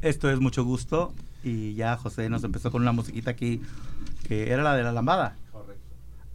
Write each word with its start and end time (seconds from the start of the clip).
Esto 0.00 0.30
es 0.30 0.38
mucho 0.38 0.64
gusto 0.64 1.12
y 1.42 1.74
ya 1.74 1.96
José 1.96 2.28
nos 2.28 2.44
empezó 2.44 2.70
con 2.70 2.82
una 2.82 2.92
musiquita 2.92 3.32
aquí 3.32 3.60
que 4.28 4.52
era 4.52 4.62
la 4.62 4.76
de 4.76 4.84
la 4.84 4.92
lambada. 4.92 5.34
Correcto. 5.50 5.82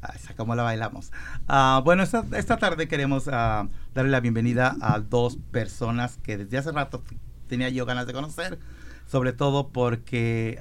Ah, 0.01 0.13
esa 0.15 0.33
la 0.55 0.63
bailamos. 0.63 1.11
Ah, 1.47 1.81
bueno, 1.83 2.03
esta, 2.03 2.25
esta, 2.35 2.57
tarde 2.57 2.89
queremos 2.89 3.29
ah, 3.31 3.67
darle 3.93 4.11
la 4.11 4.19
bienvenida 4.19 4.75
a 4.81 4.99
dos 4.99 5.37
personas 5.51 6.17
que 6.17 6.37
desde 6.37 6.57
hace 6.57 6.71
rato 6.73 7.03
tenía 7.47 7.69
yo 7.69 7.85
ganas 7.85 8.05
de 8.05 8.13
conocer, 8.13 8.59
sobre 9.07 9.31
todo 9.31 9.69
porque 9.69 10.59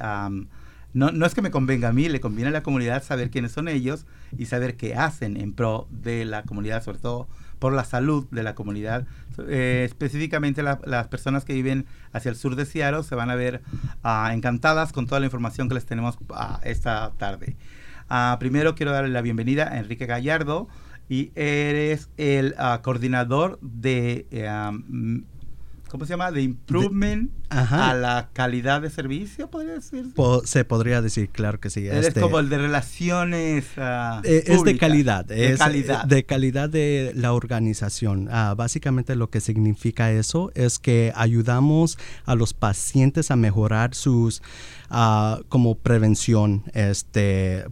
no, 0.95 1.11
no 1.11 1.27
es 1.27 1.35
que 1.35 1.43
me 1.43 1.51
convenga 1.51 1.89
a 1.89 1.93
mí, 1.93 2.09
le 2.09 2.21
conviene 2.21 2.51
a 2.51 2.53
la 2.53 2.63
comunidad 2.63 3.03
saber 3.03 3.31
quiénes 3.31 3.51
son 3.51 3.67
ellos 3.67 4.07
y 4.37 4.47
saber 4.47 4.77
qué 4.77 4.95
hacen 4.95 5.37
en 5.37 5.55
pro 5.55 5.89
de 5.91 6.25
la 6.25 6.45
comunidad, 6.45 6.85
sobre 6.85 6.99
todo 6.99 7.27
por 7.63 7.73
la 7.73 7.85
salud 7.85 8.27
de 8.33 8.43
la 8.43 8.57
comunidad. 8.57 9.07
Eh, 9.47 9.85
específicamente 9.87 10.65
las 10.65 11.07
personas 11.07 11.45
que 11.45 11.53
viven 11.53 11.87
hacia 12.13 12.29
el 12.31 12.35
sur 12.35 12.57
de 12.57 12.67
Seattle 12.67 13.05
se 13.05 13.15
van 13.15 13.31
a 13.31 13.37
ver 13.37 13.63
ah, 14.03 14.33
encantadas 14.35 14.93
con 14.93 15.07
toda 15.07 15.21
la 15.21 15.27
información 15.27 15.69
que 15.69 15.75
les 15.75 15.87
tenemos 15.87 16.19
ah, 16.31 16.59
esta 16.65 17.13
tarde. 17.19 17.55
Ah, 18.09 18.37
primero 18.41 18.75
quiero 18.75 18.91
darle 18.91 19.11
la 19.11 19.23
bienvenida 19.23 19.69
a 19.69 19.79
Enrique 19.79 20.07
Gallardo 20.07 20.67
y 21.09 21.31
eres 21.37 22.11
el 22.17 22.57
coordinador 22.83 23.61
de 23.61 24.27
eh, 24.33 24.51
¿cómo 25.93 26.07
se 26.07 26.15
llama? 26.15 26.31
De 26.33 26.41
improvement 26.41 27.31
a 27.51 27.93
la 27.93 28.31
calidad 28.33 28.81
de 28.81 28.89
servicio, 28.89 29.51
podría 29.51 29.75
decir. 29.75 30.07
se 30.45 30.65
podría 30.65 31.03
decir, 31.03 31.29
claro 31.29 31.61
que 31.61 31.69
sí. 31.69 31.87
Es 31.87 32.07
este 32.07 32.21
como 32.23 32.39
el 32.39 32.49
de 32.49 32.57
relaciones. 32.57 33.67
Uh, 33.77 34.23
es 34.25 34.65
de 34.65 34.79
calidad. 34.79 35.27
De 35.27 35.55
calidad. 35.59 36.07
De 36.07 36.25
calidad 36.25 36.71
de 36.71 37.13
la 37.15 37.35
organización. 37.35 38.29
Uh, 38.29 38.57
básicamente 38.57 39.17
lo 39.17 39.29
que 39.29 39.41
significa 39.41 40.11
eso 40.11 40.51
es 40.55 40.79
que 40.79 41.13
ayudamos 41.15 41.99
a 42.25 42.37
los 42.37 42.55
pacientes 42.55 43.31
a 43.31 43.37
mejorar 43.37 43.95
sus 43.95 44.41
como 45.49 45.75
prevención, 45.77 46.65
este, 46.75 47.65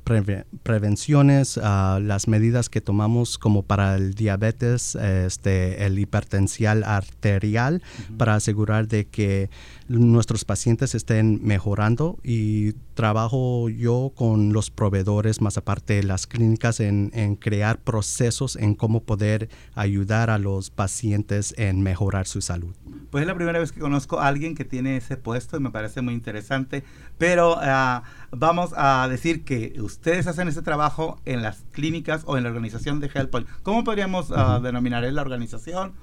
prevenciones, 0.62 1.58
las 1.58 2.28
medidas 2.28 2.70
que 2.70 2.80
tomamos 2.80 3.36
como 3.36 3.62
para 3.62 3.96
el 3.96 4.14
diabetes, 4.14 4.94
este, 4.94 5.84
el 5.84 5.98
hipertensial 5.98 6.82
arterial, 6.82 7.82
para 8.16 8.36
asegurar 8.36 8.88
de 8.88 9.06
que 9.06 9.50
nuestros 9.98 10.44
pacientes 10.44 10.94
estén 10.94 11.40
mejorando 11.42 12.18
y 12.22 12.74
trabajo 12.94 13.68
yo 13.68 14.12
con 14.14 14.52
los 14.52 14.70
proveedores, 14.70 15.40
más 15.40 15.58
aparte 15.58 16.02
las 16.04 16.28
clínicas, 16.28 16.78
en, 16.78 17.10
crear 17.40 17.80
procesos 17.80 18.54
en 18.54 18.74
cómo 18.76 19.02
poder 19.02 19.48
ayudar 19.74 20.30
a 20.30 20.38
los 20.38 20.70
pacientes 20.70 21.54
en 21.58 21.82
mejorar 21.82 22.28
su 22.28 22.40
salud. 22.40 22.74
Pues 23.10 23.22
es 23.22 23.26
la 23.26 23.34
primera 23.34 23.58
vez 23.58 23.72
que 23.72 23.80
conozco 23.80 24.20
a 24.20 24.28
alguien 24.28 24.54
que 24.54 24.64
tiene 24.64 24.96
ese 24.96 25.16
puesto 25.16 25.56
y 25.56 25.60
me 25.60 25.70
parece 25.70 26.02
muy 26.02 26.14
interesante, 26.14 26.84
pero 27.18 27.56
ah, 27.60 28.04
vamos 28.30 28.72
a 28.76 29.08
decir 29.08 29.44
que 29.44 29.74
ustedes 29.80 30.28
hacen 30.28 30.46
ese 30.46 30.62
trabajo 30.62 31.18
en 31.24 31.42
las 31.42 31.64
clínicas 31.72 32.22
o 32.26 32.36
en 32.36 32.44
la 32.44 32.50
organización 32.50 33.00
de 33.00 33.08
HealthPoint. 33.08 33.48
¿Cómo 33.64 33.82
podríamos 33.82 34.30
uh, 34.30 34.60
denominar 34.62 35.02
la 35.02 35.22
organización? 35.22 35.94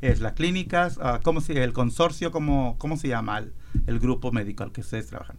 Es 0.00 0.20
las 0.20 0.32
clínicas, 0.34 0.98
uh, 0.98 1.22
¿cómo 1.22 1.40
se, 1.40 1.62
el 1.62 1.72
consorcio, 1.72 2.30
cómo, 2.30 2.76
cómo 2.78 2.96
se 2.96 3.08
llama 3.08 3.44
el, 3.86 3.98
grupo 3.98 4.32
médico 4.32 4.64
al 4.64 4.72
que 4.72 4.80
ustedes 4.80 5.06
trabajan? 5.06 5.36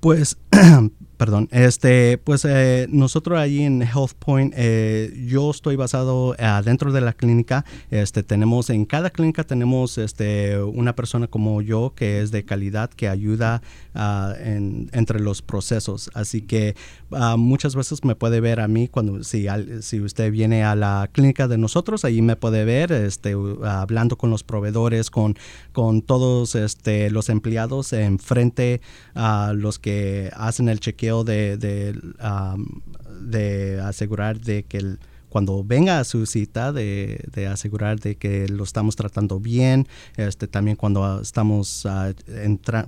Pues 0.00 0.38
Perdón, 1.18 1.48
este, 1.50 2.16
pues 2.18 2.44
eh, 2.44 2.86
nosotros 2.90 3.40
allí 3.40 3.64
en 3.64 3.82
HealthPoint, 3.82 4.54
eh, 4.56 5.12
yo 5.26 5.50
estoy 5.50 5.74
basado 5.74 6.36
adentro 6.38 6.92
de 6.92 7.00
la 7.00 7.12
clínica. 7.12 7.64
Este, 7.90 8.22
tenemos 8.22 8.70
en 8.70 8.84
cada 8.84 9.10
clínica 9.10 9.42
tenemos 9.42 9.98
este 9.98 10.62
una 10.62 10.94
persona 10.94 11.26
como 11.26 11.60
yo 11.60 11.92
que 11.96 12.20
es 12.20 12.30
de 12.30 12.44
calidad 12.44 12.90
que 12.90 13.08
ayuda 13.08 13.62
uh, 13.96 14.30
en, 14.40 14.90
entre 14.92 15.18
los 15.18 15.42
procesos. 15.42 16.08
Así 16.14 16.42
que 16.42 16.76
muchas 17.10 17.74
veces 17.74 18.04
me 18.04 18.14
puede 18.14 18.40
ver 18.40 18.60
a 18.60 18.68
mí 18.68 18.88
cuando 18.88 19.24
si 19.24 19.46
si 19.80 20.00
usted 20.00 20.30
viene 20.30 20.64
a 20.64 20.74
la 20.74 21.08
clínica 21.12 21.48
de 21.48 21.58
nosotros, 21.58 22.04
allí 22.04 22.22
me 22.22 22.36
puede 22.36 22.64
ver, 22.64 22.92
este, 22.92 23.34
hablando 23.64 24.16
con 24.16 24.30
los 24.30 24.44
proveedores, 24.44 25.10
con 25.10 25.36
con 25.72 26.02
todos 26.02 26.54
este 26.54 27.10
los 27.10 27.28
empleados 27.28 27.92
enfrente 27.92 28.80
a 29.14 29.52
los 29.54 29.78
que 29.78 30.30
hacen 30.34 30.68
el 30.68 30.80
chequeo 30.80 31.24
de, 31.24 31.56
de, 31.56 33.80
asegurar 33.80 34.40
de 34.40 34.64
que 34.64 34.96
cuando 35.28 35.64
venga 35.64 35.98
a 35.98 36.04
su 36.04 36.26
cita 36.26 36.72
de, 36.72 37.48
asegurar 37.50 38.00
de 38.00 38.16
que 38.16 38.48
lo 38.48 38.64
estamos 38.64 38.96
tratando 38.96 39.40
bien 39.40 39.86
este 40.16 40.48
también 40.48 40.76
cuando 40.76 41.20
estamos 41.20 41.84
uh, 41.84 42.14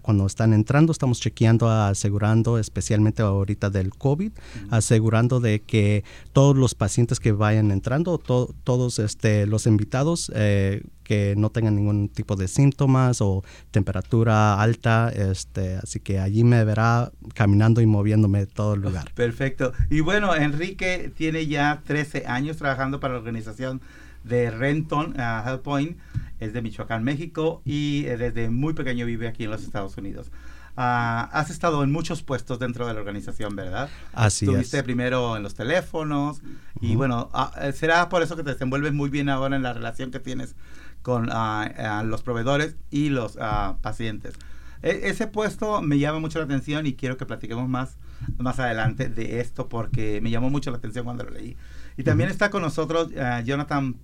cuando 0.03 0.27
están 0.27 0.53
entrando 0.53 0.93
estamos 0.93 1.21
chequeando 1.21 1.71
asegurando 1.71 2.59
especialmente 2.59 3.23
ahorita 3.23 3.71
del 3.71 3.91
covid 3.91 4.33
asegurando 4.71 5.41
de 5.41 5.63
que 5.63 6.05
todos 6.33 6.57
los 6.57 6.75
pacientes 6.75 7.21
que 7.21 7.33
vayan 7.33 7.71
entrando 7.71 8.19
todos 8.19 8.99
este 8.99 9.47
los 9.47 9.67
invitados 9.67 10.31
eh, 10.35 10.83
que 11.11 11.35
no 11.37 11.51
tengan 11.51 11.75
ningún 11.75 12.09
tipo 12.09 12.37
de 12.37 12.47
síntomas 12.47 13.21
o 13.21 13.43
temperatura 13.73 14.63
alta, 14.63 15.09
este, 15.09 15.75
así 15.75 15.99
que 15.99 16.21
allí 16.21 16.45
me 16.45 16.63
verá 16.65 17.11
caminando 17.35 17.81
y 17.81 17.87
moviéndome 17.87 18.47
todo 18.47 18.75
el 18.75 18.83
lugar. 18.83 19.11
Perfecto. 19.17 19.73
Y 19.91 20.03
bueno, 20.03 20.37
Enrique 20.37 21.13
tiene 21.17 21.49
ya 21.49 21.83
13 21.85 22.29
años 22.29 22.59
trabajando 22.59 23.01
para 23.01 23.15
la 23.15 23.19
organización 23.19 23.81
de 24.23 24.53
Renton 24.53 25.17
uh, 25.17 25.49
Health 25.49 25.63
Point, 25.63 25.99
es 26.39 26.53
de 26.53 26.63
Michoacán, 26.63 27.03
México, 27.03 27.61
y 27.65 28.05
eh, 28.07 28.17
desde 28.17 28.49
muy 28.49 28.75
pequeño 28.75 29.05
vive 29.05 29.27
aquí 29.27 29.43
en 29.43 29.51
los 29.51 29.65
Estados 29.65 29.97
Unidos. 29.97 30.31
Ah, 30.77 31.29
has 31.33 31.51
estado 31.51 31.83
en 31.83 31.91
muchos 31.91 32.23
puestos 32.23 32.61
dentro 32.61 32.87
de 32.87 32.95
la 32.95 33.01
organización, 33.01 33.57
¿verdad? 33.57 33.91
Así 34.13 34.45
Estuviste 34.45 34.81
primero 34.85 35.37
en 35.37 35.43
los 35.43 35.57
teléfonos 35.57 36.41
y 36.81 36.95
bueno, 36.95 37.31
ah, 37.33 37.51
eh, 37.61 37.73
será 37.73 38.09
por 38.09 38.23
eso 38.23 38.37
que 38.37 38.45
te 38.45 38.53
desenvuelves 38.53 38.93
muy 38.93 39.11
bien 39.11 39.29
ahora 39.29 39.57
en 39.57 39.65
la 39.65 39.73
relación 39.73 40.13
que 40.13 40.21
tienes 40.21 40.55
con 41.03 41.31
uh, 41.31 42.05
los 42.05 42.23
proveedores 42.23 42.77
y 42.91 43.09
los 43.09 43.37
uh, 43.37 43.77
pacientes. 43.81 44.35
E 44.83 45.09
ese 45.09 45.27
puesto 45.27 45.83
me 45.83 45.99
llama 45.99 46.21
mucho 46.21 46.39
la 46.39 46.47
atención 46.47 46.87
y 46.87 46.95
quiero 46.95 47.17
que 47.17 47.27
platiquemos 47.27 47.69
más 47.69 47.99
más 48.39 48.59
adelante 48.59 49.09
de 49.09 49.41
esto 49.41 49.69
porque 49.69 50.21
me 50.21 50.31
llamó 50.31 50.51
mucho 50.51 50.71
la 50.71 50.79
atención 50.79 51.05
cuando 51.05 51.25
lo 51.25 51.31
leí. 51.31 51.57
Y 51.97 52.05
también 52.05 52.29
uh 52.29 52.31
-huh. 52.31 52.35
está 52.35 52.51
con 52.51 52.63
nosotros 52.63 53.09
uh, 53.09 53.43
Jonathan 53.45 53.97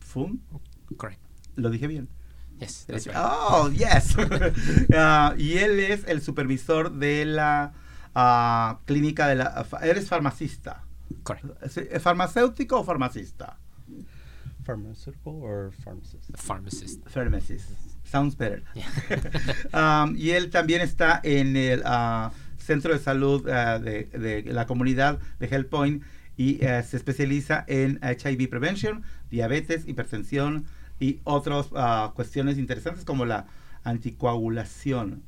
Fung. 0.00 0.38
Correct. 0.96 1.20
¿Lo 1.56 1.70
dije 1.70 1.86
bien? 1.86 2.08
Yes, 2.58 2.86
that's 2.86 3.06
right. 3.06 3.16
Oh, 3.18 3.70
yes. 3.70 4.16
y 5.38 5.58
él 5.58 5.80
es 5.80 6.04
el 6.06 6.22
supervisor 6.22 6.92
de 6.92 7.24
la 7.24 7.72
clínica 8.84 9.26
de 9.26 9.36
la... 9.36 9.66
¿Eres 9.82 10.08
farmacista? 10.08 10.84
Correct. 11.22 11.46
¿Farmacéutico 12.00 12.80
o 12.80 12.84
farmacista? 12.84 13.58
Pharmaceutical 14.64 15.40
or 15.42 15.72
pharmacist? 15.84 16.30
Pharmacist. 16.36 17.00
Pharmacist. 17.08 17.70
Sounds 18.04 18.36
better. 18.36 18.62
um, 19.72 20.14
y 20.16 20.30
él 20.30 20.50
también 20.50 20.80
está 20.80 21.20
en 21.22 21.56
el 21.56 21.80
uh, 21.80 22.30
centro 22.58 22.92
de 22.92 22.98
salud 22.98 23.42
uh, 23.46 23.80
de, 23.82 24.04
de, 24.12 24.42
la 24.52 24.66
comunidad 24.66 25.18
de 25.38 25.48
HealthPoint 25.48 26.02
y 26.36 26.56
uh, 26.64 26.82
se 26.82 26.96
especializa 26.96 27.64
en 27.68 28.00
HIV 28.02 28.48
prevention, 28.48 29.02
diabetes, 29.30 29.86
hipertensión 29.86 30.66
y 31.00 31.20
otras 31.24 31.68
cuestiones 32.14 32.58
interesantes 32.58 33.04
como 33.04 33.24
la 33.24 33.46
anticoagulación. 33.82 35.22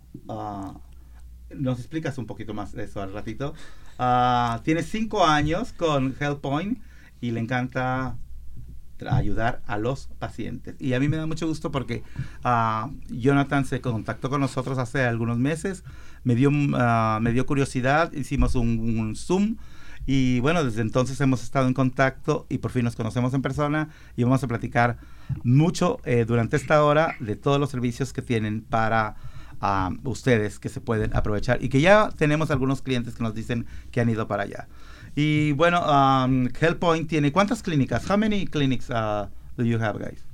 ¿Nos 1.51 1.79
explicas 1.79 2.17
un 2.19 2.27
poquito 2.27 2.55
más 2.55 2.73
de 2.73 2.85
eso 2.85 3.03
al 3.03 3.13
ratito? 3.13 3.55
tiene 4.63 4.83
cinco 4.83 5.27
años 5.27 5.73
con 5.73 6.15
HealthPoint 6.19 6.79
y 7.21 7.33
le 7.33 7.41
encanta 7.41 8.17
ayudar 9.09 9.63
a 9.67 9.79
los 9.79 10.09
pacientes. 10.19 10.77
Y 10.81 10.95
a 10.95 11.01
mí 11.01 11.09
me 11.09 11.17
da 11.17 11.27
mucho 11.27 11.47
gusto 11.47 11.71
porque 11.71 12.03
uh, 12.45 12.91
Jonathan 13.09 13.65
se 13.65 13.81
contactó 13.81 14.31
con 14.31 14.41
nosotros 14.41 14.79
hace 14.79 15.05
algunos 15.05 15.39
meses, 15.39 15.85
me 16.23 16.35
dio, 16.35 16.49
uh, 16.49 17.21
me 17.21 17.33
dio 17.33 17.47
curiosidad, 17.47 18.13
hicimos 18.13 18.55
un, 18.55 18.99
un, 18.99 19.17
Zoom 19.17 19.57
y 20.07 20.41
bueno, 20.41 20.65
desde 20.65 20.83
entonces 20.83 21.21
hemos 21.21 21.43
estado 21.43 21.67
en 21.67 21.75
contacto 21.75 22.47
y 22.49 22.59
por 22.59 22.71
fin 22.71 22.85
nos 22.85 22.97
conocemos 22.97 23.35
en 23.35 23.43
persona 23.43 23.89
y 24.17 24.23
vamos 24.23 24.43
a 24.43 24.49
platicar 24.49 24.99
mucho 25.43 25.99
eh, 26.05 26.25
durante 26.27 26.57
esta 26.57 26.85
hora 26.85 27.17
de 27.21 27.37
todos 27.37 27.59
los 27.59 27.71
servicios 27.71 28.13
que 28.13 28.23
tienen 28.23 28.63
para 28.63 29.17
uh, 29.63 30.09
ustedes 30.09 30.59
que 30.59 30.69
se 30.69 30.81
pueden 30.81 31.17
aprovechar 31.17 31.63
y 31.63 31.69
que 31.69 31.81
ya 31.81 32.11
tenemos 32.17 32.51
algunos 32.51 32.83
clientes 32.83 33.15
que 33.15 33.23
nos 33.23 33.35
dicen 33.35 33.67
que 33.91 34.01
han 34.01 34.09
ido 34.09 34.29
para 34.29 34.45
allá. 34.45 34.69
Y 35.17 35.53
bueno, 35.53 35.81
um, 35.81 36.49
HealthPoint 36.49 37.09
tiene 37.09 37.33
cuántas 37.33 37.63
clínicas? 37.63 38.09
How 38.09 38.17
many 38.17 38.47
clinics 38.47 38.91
uh, 38.91 39.29
do 39.57 39.65
you 39.65 39.79
have, 39.81 39.99
guys? 39.99 40.25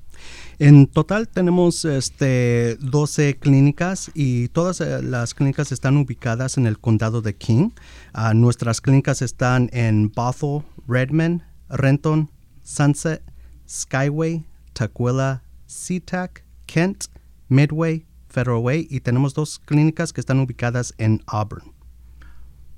En 0.58 0.86
total 0.86 1.26
tenemos 1.26 1.86
este, 1.86 2.76
12 2.80 3.38
clínicas 3.38 4.10
y 4.14 4.48
todas 4.48 4.82
eh, 4.82 5.02
las 5.02 5.32
clínicas 5.32 5.72
están 5.72 5.96
ubicadas 5.96 6.58
en 6.58 6.66
el 6.66 6.78
condado 6.78 7.22
de 7.22 7.34
King. 7.34 7.70
Uh, 8.14 8.34
nuestras 8.34 8.82
clínicas 8.82 9.22
están 9.22 9.70
en 9.72 10.12
Bothell, 10.12 10.62
Redmond, 10.86 11.42
Renton, 11.70 12.30
Sunset, 12.62 13.22
Skyway, 13.66 14.44
Tukwila, 14.74 15.42
SeaTac, 15.66 16.44
Kent, 16.66 17.06
Midway, 17.48 18.06
Federal 18.28 18.62
Way 18.62 18.86
y 18.90 19.00
tenemos 19.00 19.34
dos 19.34 19.58
clínicas 19.58 20.12
que 20.12 20.20
están 20.20 20.40
ubicadas 20.40 20.94
en 20.98 21.22
Auburn. 21.26 21.79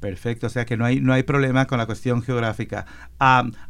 Perfecto, 0.02 0.48
o 0.48 0.50
sea 0.50 0.66
que 0.66 0.76
no 0.76 0.84
hay, 0.84 1.00
no 1.00 1.12
hay 1.12 1.22
problema 1.22 1.66
con 1.68 1.78
la 1.78 1.86
cuestión 1.86 2.22
geográfica. 2.22 2.86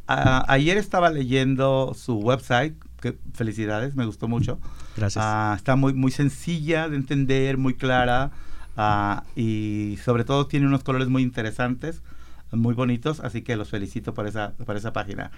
ayer 0.07 0.79
estaba 0.79 1.11
leyendo 1.11 1.93
su 1.95 2.17
website, 2.17 2.75
que 3.03 3.19
felicidades, 3.35 3.97
me 3.97 4.07
gustó 4.07 4.29
mucho. 4.29 4.59
Gracias. 4.97 5.23
Ah, 5.23 5.53
está 5.55 5.77
muy, 5.77 5.93
muy 5.93 6.11
sencilla 6.11 6.89
de 6.89 6.97
entender, 6.97 7.59
muy 7.59 7.75
clara 7.75 8.31
ah, 8.79 9.25
y 9.37 9.99
sobre 10.03 10.25
todo 10.25 10.47
tiene 10.47 10.67
unos 10.67 10.83
colores 10.83 11.09
muy 11.09 11.23
interesantes 11.23 12.03
muy 12.51 12.75
bonitos, 12.75 13.21
así 13.21 13.43
que 13.43 13.57
los 13.57 13.71
felicito 13.71 14.15
por 14.15 14.27
esa, 14.27 14.53
por 14.53 14.77
esa 14.77 14.93
página. 14.93 15.31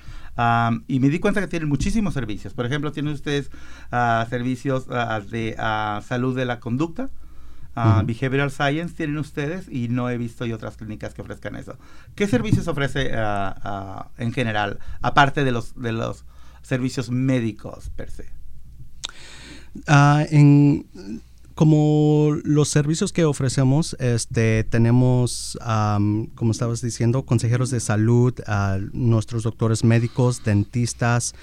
y 0.87 1.01
me 1.01 1.09
di 1.09 1.19
cuenta 1.19 1.41
que 1.41 1.49
tienen 1.49 1.69
muchísimos 1.69 2.15
servicios. 2.15 2.55
Por 2.55 2.67
ejemplo, 2.67 2.93
tienen 2.93 3.15
ustedes 3.15 3.51
ah, 3.91 4.25
servicios 4.31 4.87
de 4.87 5.57
salud 6.07 6.37
de 6.37 6.45
la 6.45 6.61
conducta, 6.61 7.11
Behavioral 7.75 8.51
Science 8.51 8.95
tienen 8.95 9.19
ustedes 9.19 9.69
y 9.69 9.89
no 9.89 10.09
he 10.09 10.17
visto 10.17 10.47
yo 10.47 10.57
otras 10.57 10.77
clínicas 10.77 11.15
que 11.15 11.23
ofrezcan 11.23 11.57
eso. 11.57 11.77
¿Qué 12.15 12.27
servicios 12.27 12.69
ofrece 12.69 13.13
en 14.19 14.33
general, 14.33 14.79
aparte 15.03 15.45
de 15.45 15.53
los, 15.53 15.81
de 15.81 15.93
los 15.93 16.25
servicios 16.63 17.11
médicos 17.11 17.91
per 17.91 18.11
se? 18.11 18.29
Ah, 19.89 20.25
en 20.31 20.87
como 21.55 22.37
los 22.43 22.69
servicios 22.69 23.13
que 23.13 23.25
ofrecemos, 23.25 23.97
este, 24.01 24.65
tenemos, 24.65 25.57
como 26.35 26.51
estabas 26.51 26.81
diciendo, 26.81 27.25
consejeros 27.25 27.71
de 27.71 27.79
salud, 27.79 28.35
nuestros 28.93 29.45
doctores 29.45 29.85
médicos, 29.85 30.43
dentistas, 30.43 31.35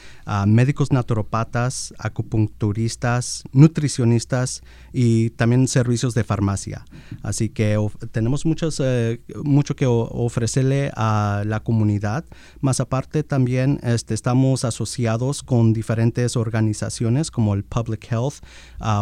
médicos 0.46 0.92
naturopatas, 0.92 1.94
acupuncturistas, 1.98 3.44
nutricionistas 3.54 4.64
y 4.92 5.30
también 5.32 5.70
servicios 5.70 6.14
de 6.14 6.26
farmacia. 6.26 6.84
Así 7.24 7.48
que 7.48 7.78
tenemos 8.12 8.46
muchos, 8.46 8.82
eh, 8.84 9.22
mucho 9.46 9.78
que 9.78 9.86
ofrecerle 9.86 10.92
a 10.96 11.44
la 11.46 11.62
comunidad. 11.62 12.26
Más 12.60 12.82
aparte, 12.82 13.24
también 13.24 13.80
este, 13.82 14.14
estamos 14.14 14.66
asociados 14.66 15.42
con 15.42 15.72
diferentes 15.72 16.36
organizaciones 16.36 17.32
como 17.32 17.54
el 17.54 17.64
Public 17.64 18.12
Health, 18.12 18.44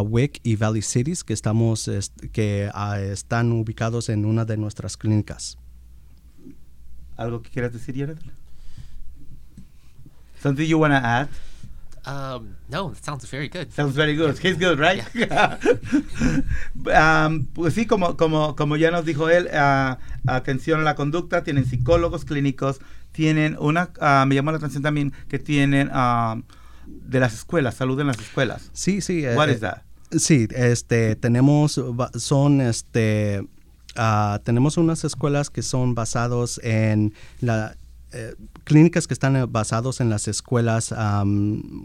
WIC 0.04 0.40
y 0.44 0.56
Valley 0.56 0.84
City 0.84 0.99
que, 1.26 1.34
estamos, 1.34 1.90
que 2.32 2.70
ah, 2.74 3.00
están 3.00 3.52
ubicados 3.52 4.10
en 4.10 4.26
una 4.26 4.46
de 4.46 4.58
nuestras 4.58 4.98
clínicas. 4.98 5.58
¿Algo 7.18 7.42
que 7.42 7.50
quieras 7.50 7.74
decir, 7.74 7.96
Jonathan? 7.96 8.32
Something 10.42 10.68
you 10.68 10.78
want 10.78 10.94
to 10.94 10.98
add? 10.98 11.30
Um, 12.06 12.56
no, 12.70 12.92
it 12.92 13.04
sounds 13.04 13.30
very 13.30 13.50
good. 13.50 13.72
Sounds 13.72 13.94
very 13.94 14.16
good. 14.16 14.38
He's 14.40 14.58
good, 14.58 14.80
right? 14.80 15.04
um, 16.96 17.46
pues 17.54 17.74
sí, 17.74 17.86
como, 17.86 18.16
como, 18.16 18.56
como 18.56 18.78
ya 18.78 18.90
nos 18.90 19.06
dijo 19.06 19.30
él, 19.30 19.50
uh, 19.54 19.96
atención 20.28 20.80
a 20.80 20.84
la 20.84 20.96
conducta, 20.96 21.44
tienen 21.44 21.66
psicólogos 21.66 22.24
clínicos, 22.24 22.80
tienen 23.12 23.58
una, 23.60 23.90
uh, 24.02 24.26
me 24.26 24.36
llamó 24.36 24.52
la 24.52 24.58
atención 24.58 24.82
también 24.82 25.14
que 25.28 25.40
tienen 25.40 25.90
uh, 25.90 26.42
de 26.88 27.20
las 27.20 27.34
escuelas, 27.34 27.76
salud 27.76 28.00
en 28.00 28.08
las 28.08 28.20
escuelas. 28.20 28.70
Sí, 28.74 29.02
sí. 29.02 29.26
What 29.36 29.50
eh, 29.50 29.54
is 29.54 29.60
that? 29.60 29.84
Sí, 30.12 30.48
este, 30.52 31.16
tenemos, 31.16 31.80
son, 32.16 32.62
este, 32.62 33.42
uh, 33.98 34.40
tenemos 34.44 34.78
unas 34.78 35.04
escuelas 35.04 35.50
que 35.50 35.62
son 35.62 35.94
basados 35.94 36.60
en 36.64 37.14
la 37.42 37.76
eh, 38.12 38.34
clínicas 38.64 39.06
que 39.06 39.14
están 39.14 39.52
basados 39.52 40.02
en 40.02 40.10
las 40.10 40.28
escuelas 40.28 40.92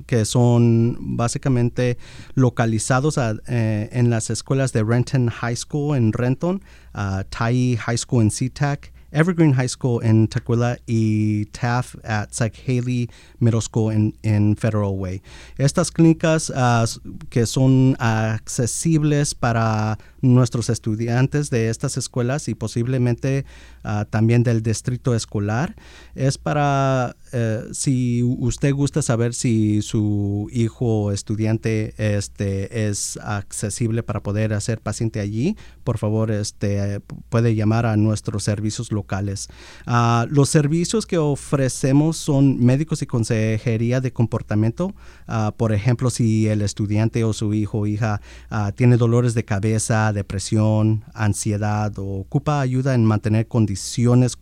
que 0.07 0.25
son 0.25 0.97
básicamente 1.19 1.99
localizados 2.35 3.19
eh, 3.19 3.91
en 3.93 4.09
las 4.09 4.31
escuelas 4.31 4.73
de 4.73 4.85
Renton 4.85 5.29
High 5.29 5.57
School 5.57 5.99
en 5.99 6.15
Renton, 6.15 6.63
uh, 6.95 7.25
Tai 7.29 7.77
High 7.77 7.99
School 7.99 8.23
en 8.23 8.31
SeaTac, 8.31 8.94
Evergreen 9.15 9.53
High 9.55 9.69
School 9.69 10.01
in 10.01 10.27
Tequila 10.29 10.77
y 10.87 11.47
TAF 11.53 11.97
at 12.05 12.35
Psych 12.35 12.55
Haley 12.67 13.09
Middle 13.41 13.61
School 13.61 13.91
en, 13.91 14.13
in 14.23 14.57
Federal 14.57 14.97
Way. 14.97 15.23
Estas 15.57 15.91
clínicas 15.91 16.51
uh, 16.51 16.87
que 17.31 17.47
son 17.47 17.97
accesibles 18.01 19.35
para 19.35 19.99
nuestros 20.25 20.71
estudiantes 20.71 21.51
de 21.51 21.69
estas 21.69 21.97
escuelas 21.97 22.49
y 22.49 22.55
posiblemente 22.55 23.45
uh, 23.85 24.05
también 24.07 24.43
del 24.43 24.63
distrito 24.63 25.15
escolar 25.15 25.75
es 26.15 26.39
para 26.39 27.17
eh, 27.33 27.65
si 27.73 28.23
usted 28.23 28.73
gusta 28.73 29.03
saber 29.03 29.35
si 29.35 29.83
su 29.83 30.49
hijo 30.53 31.05
o 31.05 31.13
estudiante 31.13 31.95
este, 31.99 32.89
es 32.89 33.19
accesible 33.23 34.05
para 34.05 34.23
poder 34.23 34.53
hacer 34.53 34.81
paciente 34.81 35.19
allí, 35.19 35.57
por 35.83 35.99
favor 35.99 36.31
este, 36.31 37.01
puede 37.29 37.57
llamar 37.57 37.87
a 37.87 37.97
nuestros 37.97 38.45
servicios 38.45 38.93
locales. 38.93 39.49
Ah, 39.85 40.27
los 40.31 40.49
servicios 40.49 41.07
que 41.07 41.19
ofrecemos 41.19 42.17
son 42.17 42.65
médicos 42.65 43.03
y 43.03 43.07
consejería 43.07 44.01
de 44.01 44.13
comportamiento. 44.13 44.95
Ah, 45.27 45.53
por 45.57 45.73
ejemplo, 45.73 46.11
si 46.11 46.47
el 46.47 46.63
estudiante 46.63 47.25
o 47.25 47.33
su 47.33 47.53
hijo 47.53 47.81
o 47.81 47.87
hija 47.87 48.21
ah, 48.49 48.71
tiene 48.77 48.97
dolores 48.97 49.35
de 49.35 49.45
cabeza, 49.45 50.13
depresión, 50.15 51.05
ansiedad 51.13 51.93
o 51.99 52.21
ocupa 52.21 52.61
ayuda 52.61 52.95
en 52.95 53.05
mantener 53.05 53.47
condiciones 53.47 54.39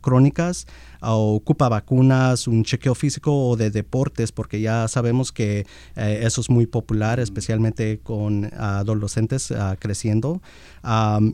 crónicas, 0.00 0.66
ocupa 1.12 1.68
vacunas, 1.68 2.48
un 2.48 2.64
chequeo 2.64 2.94
físico 2.94 3.48
o 3.48 3.56
de 3.56 3.70
deportes, 3.70 4.32
porque 4.32 4.60
ya 4.60 4.88
sabemos 4.88 5.32
que 5.32 5.66
eh, 5.96 6.20
eso 6.22 6.40
es 6.40 6.50
muy 6.50 6.66
popular, 6.66 7.20
especialmente 7.20 8.00
con 8.02 8.50
adolescentes 8.54 9.50
ah, 9.52 9.76
creciendo, 9.78 10.40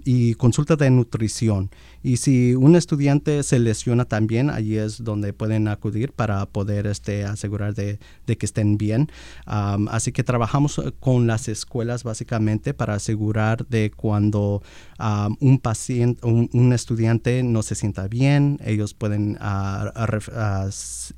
y 0.04 0.34
consulta 0.34 0.76
de 0.76 0.90
nutrición. 0.90 1.70
Y 2.02 2.16
si 2.16 2.54
un 2.54 2.76
estudiante 2.76 3.42
se 3.42 3.58
lesiona 3.58 4.06
también, 4.06 4.48
allí 4.48 4.76
es 4.76 5.04
donde 5.04 5.32
pueden 5.32 5.68
acudir 5.68 6.12
para 6.12 6.46
poder 6.46 6.86
este, 6.86 7.24
asegurar 7.24 7.74
de, 7.74 7.98
que 8.26 8.46
estén 8.46 8.78
bien. 8.78 9.10
así 9.44 10.12
que 10.12 10.22
trabajamos 10.22 10.80
con 11.00 11.26
las 11.26 11.48
escuelas 11.48 12.04
básicamente 12.04 12.74
para 12.74 12.94
asegurar 12.94 13.66
de 13.66 13.90
cuando 13.94 14.62
un 15.40 15.58
paciente, 15.58 16.26
un, 16.26 16.72
estudiante 16.72 17.42
no 17.42 17.62
se 17.62 17.74
sienta 17.74 18.06
bien, 18.08 18.58
ellos 18.64 18.94
pueden 18.94 19.36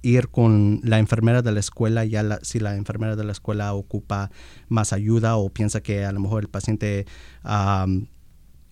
ir 0.02 0.28
con 0.28 0.80
la 0.82 0.98
enfermera 0.98 1.42
de 1.42 1.52
la 1.52 1.60
escuela, 1.60 2.04
ya 2.04 2.38
si 2.42 2.60
la 2.60 2.76
enfermera 2.76 3.16
de 3.16 3.24
la 3.24 3.32
escuela 3.32 3.74
ocupa 3.74 4.30
más 4.68 4.92
ayuda 4.92 5.36
o 5.36 5.48
piensa 5.50 5.82
que 5.82 6.04
a 6.04 6.12
lo 6.12 6.20
mejor 6.20 6.42
el 6.42 6.48
paciente 6.48 7.06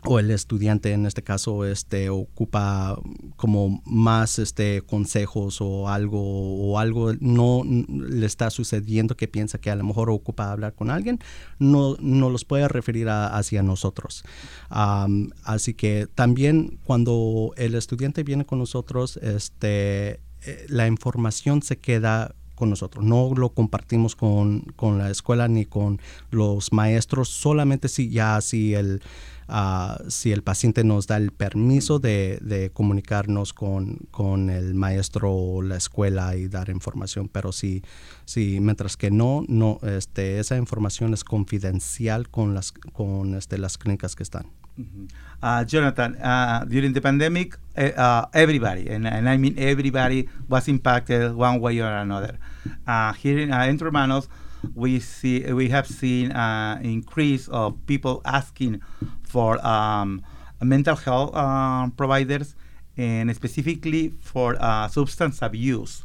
o 0.05 0.19
el 0.19 0.31
estudiante 0.31 0.93
en 0.93 1.07
este 1.07 1.23
caso 1.23 1.65
este 1.65 2.09
ocupa 2.09 2.99
como 3.37 3.83
más 3.85 4.39
este 4.39 4.83
consejos 4.83 5.61
o 5.61 5.89
algo 5.89 6.21
o 6.21 6.79
algo 6.79 7.13
no 7.21 7.63
le 7.65 8.27
está 8.27 8.51
sucediendo 8.51 9.17
que 9.17 9.29
piensa 9.29 9.59
que 9.59 9.71
a 9.71 9.77
lo 9.77 9.85
mejor 9.85 10.11
ocupa 10.11 10.51
hablar 10.51 10.75
con 10.75 10.91
alguien 10.91 11.19
no, 11.59 11.97
no 12.01 12.31
los 12.31 12.45
puede 12.45 12.69
referir 12.69 13.09
hacia 13.09 13.63
nosotros. 13.63 14.25
Así 14.69 15.75
que 15.75 16.07
también 16.15 16.79
cuando 16.85 17.53
el 17.57 17.75
estudiante 17.75 18.23
viene 18.23 18.47
con 18.47 18.59
nosotros 18.59 19.17
este 19.19 20.21
eh, 20.43 20.67
la 20.69 20.87
información 20.87 21.61
se 21.61 21.79
queda 21.79 22.35
con 22.61 22.69
nosotros. 22.69 23.03
No 23.03 23.33
lo 23.35 23.49
compartimos 23.49 24.15
con, 24.15 24.61
con, 24.77 24.99
la 24.99 25.11
escuela 25.11 25.49
ni 25.49 25.65
con 25.65 25.99
los 26.31 26.75
maestros, 26.75 27.31
solamente 27.31 27.89
si 27.89 28.11
ya 28.11 28.39
si 28.43 28.75
el, 28.75 29.03
si 30.09 30.31
el 30.31 30.43
paciente 30.43 30.85
nos 30.85 31.07
da 31.07 31.17
el 31.17 31.33
permiso 31.33 31.99
de, 31.99 32.71
comunicarnos 32.75 33.55
con, 33.55 33.97
con, 34.11 34.51
el 34.51 34.75
maestro 34.75 35.33
o 35.33 35.63
la 35.63 35.77
escuela 35.77 36.37
y 36.37 36.49
dar 36.49 36.69
información, 36.69 37.31
pero 37.33 37.51
si, 37.51 37.83
si 38.27 38.61
mientras 38.61 38.99
que 38.99 39.11
no, 39.11 39.43
no 39.49 39.79
este, 39.83 40.39
esa 40.39 40.59
información 40.59 41.15
es 41.15 41.25
confidencial 41.25 42.29
con 42.29 42.55
las, 42.55 42.73
con 42.73 43.35
este, 43.37 43.57
las 43.57 43.79
clínicas 43.79 44.15
que 44.15 44.23
están. 44.23 44.60
Uh, 45.43 45.65
Jonathan, 45.65 46.17
uh, 46.17 46.65
during 46.69 46.93
the 46.93 47.01
pandemic, 47.01 47.57
uh, 47.77 48.27
everybody, 48.35 48.89
and, 48.89 49.07
and, 49.07 49.27
I 49.29 49.39
mean 49.39 49.59
everybody, 49.59 50.29
was 50.49 50.69
impacted 50.69 51.35
one 51.35 51.61
way 51.61 51.81
or 51.81 51.89
another. 51.89 52.39
Uh, 52.87 53.15
here 53.15 53.39
in 53.39 53.51
uh, 53.51 54.21
we 54.75 55.01
see 55.01 55.51
we 55.53 55.69
have 55.71 55.87
seen 55.87 56.33
an 56.33 56.85
increase 56.85 57.49
of 57.49 57.75
people 57.87 58.21
asking 58.25 58.83
for 59.23 59.65
um, 59.67 60.23
mental 60.63 60.97
health 60.97 61.31
uh, 61.35 61.89
providers 61.97 62.55
and 62.97 63.35
specifically 63.35 64.11
for 64.21 64.57
uh, 64.61 64.89
substance 64.89 65.41
abuse 65.43 66.05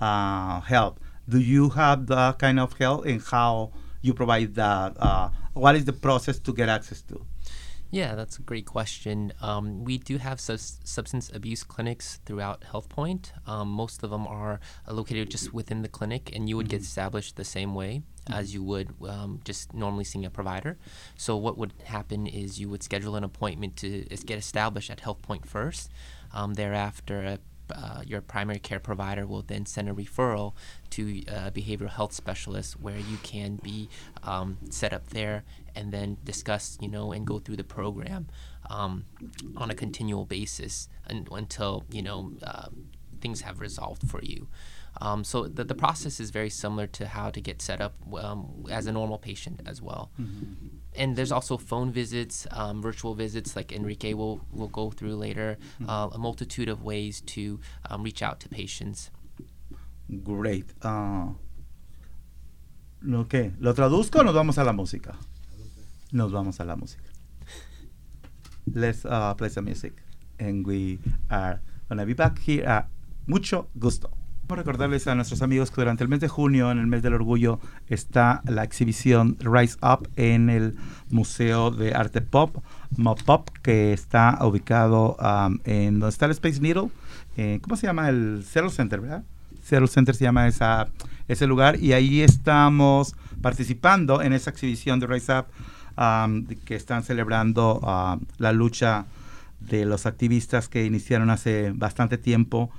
uh, 0.00 0.60
help. 0.60 0.98
Do 1.28 1.38
you 1.38 1.70
have 1.70 2.06
that 2.08 2.38
kind 2.38 2.58
of 2.58 2.72
help 2.72 3.06
and 3.06 3.22
how 3.22 3.72
you 4.00 4.12
provide 4.12 4.54
that? 4.56 4.96
Uh, 4.98 5.30
what 5.54 5.76
is 5.76 5.84
the 5.84 5.92
process 5.92 6.38
to 6.40 6.52
get 6.52 6.68
access 6.68 7.02
to? 7.02 7.24
Yeah, 7.92 8.14
that's 8.14 8.38
a 8.38 8.42
great 8.42 8.64
question. 8.64 9.34
Um, 9.42 9.84
we 9.84 9.98
do 9.98 10.16
have 10.16 10.40
substance 10.40 11.30
abuse 11.34 11.62
clinics 11.62 12.20
throughout 12.24 12.62
HealthPoint. 12.62 13.32
Um, 13.46 13.68
most 13.68 14.02
of 14.02 14.08
them 14.08 14.26
are 14.26 14.60
located 14.90 15.30
just 15.30 15.52
within 15.52 15.82
the 15.82 15.88
clinic, 15.88 16.34
and 16.34 16.48
you 16.48 16.56
would 16.56 16.68
mm-hmm. 16.68 16.78
get 16.78 16.80
established 16.80 17.36
the 17.36 17.44
same 17.44 17.74
way. 17.74 18.02
as 18.30 18.54
you 18.54 18.62
would 18.62 18.94
um, 19.06 19.40
just 19.44 19.74
normally 19.74 20.04
seeing 20.04 20.24
a 20.24 20.30
provider. 20.30 20.78
So 21.16 21.36
what 21.36 21.58
would 21.58 21.74
happen 21.84 22.26
is 22.26 22.58
you 22.58 22.70
would 22.70 22.82
schedule 22.82 23.14
an 23.16 23.24
appointment 23.24 23.76
to 23.78 24.04
get 24.24 24.38
established 24.38 24.90
at 24.90 25.02
HealthPoint 25.02 25.44
first. 25.44 25.90
Um, 26.32 26.54
thereafter, 26.54 27.38
uh, 27.74 28.02
your 28.06 28.20
primary 28.20 28.58
care 28.58 28.80
provider 28.80 29.26
will 29.26 29.42
then 29.42 29.66
send 29.66 29.88
a 29.88 29.92
referral 29.92 30.54
to 30.90 31.22
a 31.28 31.50
behavioral 31.50 31.90
health 31.90 32.12
specialist 32.12 32.80
where 32.80 32.98
you 32.98 33.16
can 33.22 33.56
be 33.56 33.88
um, 34.22 34.58
set 34.70 34.92
up 34.92 35.08
there 35.08 35.44
and 35.74 35.92
then 35.92 36.18
discuss, 36.24 36.78
you 36.80 36.88
know, 36.88 37.12
and 37.12 37.26
go 37.26 37.38
through 37.38 37.56
the 37.56 37.64
program 37.64 38.28
um, 38.68 39.04
on 39.56 39.70
a 39.70 39.74
continual 39.74 40.24
basis 40.24 40.88
and, 41.06 41.28
until, 41.32 41.84
you 41.90 42.02
know, 42.02 42.32
uh, 42.42 42.68
things 43.22 43.40
have 43.42 43.60
resolved 43.60 44.02
for 44.10 44.20
you. 44.22 44.48
Um, 45.00 45.24
so 45.24 45.46
the, 45.46 45.64
the 45.64 45.74
process 45.74 46.20
is 46.20 46.30
very 46.30 46.50
similar 46.50 46.86
to 46.98 47.06
how 47.06 47.30
to 47.30 47.40
get 47.40 47.62
set 47.62 47.80
up 47.80 47.94
um, 48.22 48.66
as 48.70 48.86
a 48.86 48.92
normal 48.92 49.18
patient 49.18 49.60
as 49.64 49.80
well. 49.80 50.10
Mm-hmm. 50.20 50.66
And 50.94 51.16
there's 51.16 51.32
also 51.32 51.56
phone 51.56 51.90
visits, 51.90 52.46
um, 52.50 52.82
virtual 52.82 53.14
visits, 53.14 53.56
like 53.56 53.72
Enrique 53.72 54.12
will, 54.12 54.42
will 54.52 54.68
go 54.68 54.90
through 54.90 55.16
later, 55.16 55.56
mm-hmm. 55.80 55.88
uh, 55.88 56.08
a 56.08 56.18
multitude 56.18 56.68
of 56.68 56.82
ways 56.82 57.22
to 57.22 57.58
um, 57.88 58.02
reach 58.02 58.22
out 58.22 58.38
to 58.40 58.48
patients. 58.48 59.10
Great. 60.22 60.66
Uh, 60.82 61.28
okay. 63.14 63.52
¿Lo 63.60 63.72
traduzco 63.72 64.20
o 64.20 64.22
nos 64.22 64.34
vamos 64.34 64.58
a 64.58 64.64
la 64.64 64.72
música? 64.72 65.16
Nos 66.12 66.30
vamos 66.30 66.60
a 66.60 66.64
la 66.64 66.76
música. 66.76 67.08
Let's 68.70 69.06
uh, 69.06 69.32
play 69.34 69.48
some 69.48 69.64
music. 69.64 70.02
And 70.38 70.66
we 70.66 70.98
are 71.30 71.60
going 71.88 71.98
to 71.98 72.04
be 72.04 72.12
back 72.12 72.38
here. 72.40 72.66
Uh, 72.66 72.82
mucho 73.26 73.68
gusto 73.74 74.10
recordarles 74.56 75.06
a 75.06 75.14
nuestros 75.14 75.42
amigos 75.42 75.70
que 75.70 75.80
durante 75.80 76.02
el 76.04 76.08
mes 76.08 76.20
de 76.20 76.28
junio, 76.28 76.70
en 76.70 76.78
el 76.78 76.86
mes 76.86 77.02
del 77.02 77.14
orgullo, 77.14 77.60
está 77.88 78.42
la 78.46 78.64
exhibición 78.64 79.36
Rise 79.40 79.76
Up 79.82 80.08
en 80.16 80.50
el 80.50 80.76
Museo 81.10 81.70
de 81.70 81.94
Arte 81.94 82.20
Pop, 82.20 82.56
Pop, 83.24 83.48
que 83.62 83.92
está 83.92 84.38
ubicado 84.42 85.16
um, 85.20 85.58
en 85.64 86.00
donde 86.00 86.10
está 86.10 86.26
el 86.26 86.32
Space 86.32 86.60
Needle. 86.60 86.90
Eh, 87.36 87.60
¿Cómo 87.62 87.76
se 87.76 87.86
llama? 87.86 88.08
El 88.08 88.44
Zero 88.46 88.70
Center, 88.70 89.00
¿verdad? 89.00 89.24
Center 89.88 90.14
se 90.14 90.24
llama 90.24 90.48
esa, 90.48 90.88
ese 91.28 91.46
lugar 91.46 91.76
y 91.80 91.92
ahí 91.92 92.20
estamos 92.20 93.14
participando 93.40 94.20
en 94.20 94.32
esa 94.32 94.50
exhibición 94.50 95.00
de 95.00 95.06
Rise 95.06 95.32
Up 95.38 95.46
um, 95.96 96.44
que 96.64 96.74
están 96.74 97.04
celebrando 97.04 97.80
uh, 97.82 98.22
la 98.38 98.52
lucha 98.52 99.06
de 99.60 99.84
los 99.84 100.06
activistas 100.06 100.68
que 100.68 100.84
iniciaron 100.84 101.30
hace 101.30 101.70
bastante 101.70 102.18
tiempo 102.18 102.70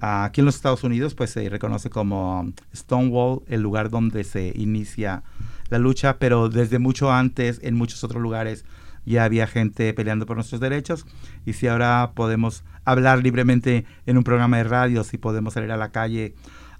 aquí 0.00 0.40
en 0.40 0.46
los 0.46 0.56
Estados 0.56 0.84
Unidos, 0.84 1.14
pues 1.14 1.30
se 1.30 1.48
reconoce 1.48 1.90
como 1.90 2.52
Stonewall, 2.74 3.42
el 3.48 3.60
lugar 3.62 3.90
donde 3.90 4.24
se 4.24 4.52
inicia 4.54 5.22
la 5.68 5.78
lucha, 5.78 6.18
pero 6.18 6.48
desde 6.48 6.78
mucho 6.78 7.12
antes, 7.12 7.60
en 7.62 7.74
muchos 7.74 8.02
otros 8.04 8.22
lugares, 8.22 8.64
ya 9.04 9.24
había 9.24 9.46
gente 9.46 9.92
peleando 9.94 10.26
por 10.26 10.36
nuestros 10.36 10.60
derechos. 10.60 11.06
Y 11.46 11.54
si 11.54 11.66
ahora 11.66 12.12
podemos 12.14 12.64
hablar 12.84 13.22
libremente 13.22 13.86
en 14.06 14.18
un 14.18 14.24
programa 14.24 14.58
de 14.58 14.64
radio, 14.64 15.04
si 15.04 15.18
podemos 15.18 15.54
salir 15.54 15.72
a 15.72 15.76
la 15.76 15.90
calle, 15.90 16.34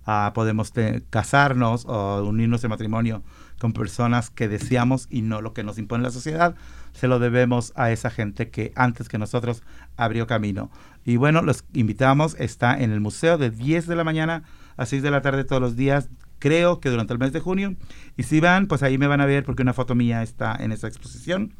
uh, 0.06 0.32
podemos 0.32 0.72
casarnos 1.10 1.84
o 1.86 2.22
unirnos 2.24 2.62
en 2.64 2.70
matrimonio 2.70 3.22
con 3.58 3.72
personas 3.72 4.30
que 4.30 4.48
deseamos 4.48 5.08
y 5.10 5.22
no 5.22 5.42
lo 5.42 5.52
que 5.52 5.64
nos 5.64 5.78
impone 5.78 6.04
la 6.04 6.10
sociedad, 6.10 6.54
se 6.92 7.08
lo 7.08 7.18
debemos 7.18 7.72
a 7.76 7.90
esa 7.90 8.10
gente 8.10 8.50
que 8.50 8.72
antes 8.76 9.08
que 9.08 9.18
nosotros 9.18 9.62
abrió 9.96 10.26
camino. 10.26 10.70
Y 11.08 11.16
bueno, 11.16 11.40
los 11.40 11.64
invitamos, 11.72 12.36
está 12.38 12.78
en 12.78 12.92
el 12.92 13.00
museo 13.00 13.38
de 13.38 13.48
10 13.48 13.86
de 13.86 13.96
la 13.96 14.04
mañana 14.04 14.42
a 14.76 14.84
6 14.84 15.02
de 15.02 15.10
la 15.10 15.22
tarde 15.22 15.42
todos 15.42 15.62
los 15.62 15.74
días, 15.74 16.10
creo 16.38 16.80
que 16.80 16.90
durante 16.90 17.14
el 17.14 17.18
mes 17.18 17.32
de 17.32 17.40
junio. 17.40 17.76
Y 18.18 18.24
si 18.24 18.40
van, 18.40 18.66
pues 18.66 18.82
ahí 18.82 18.98
me 18.98 19.06
van 19.06 19.22
a 19.22 19.24
ver 19.24 19.42
porque 19.42 19.62
una 19.62 19.72
foto 19.72 19.94
mía 19.94 20.22
está 20.22 20.54
en 20.60 20.70
esa 20.70 20.86
exposición. 20.86 21.54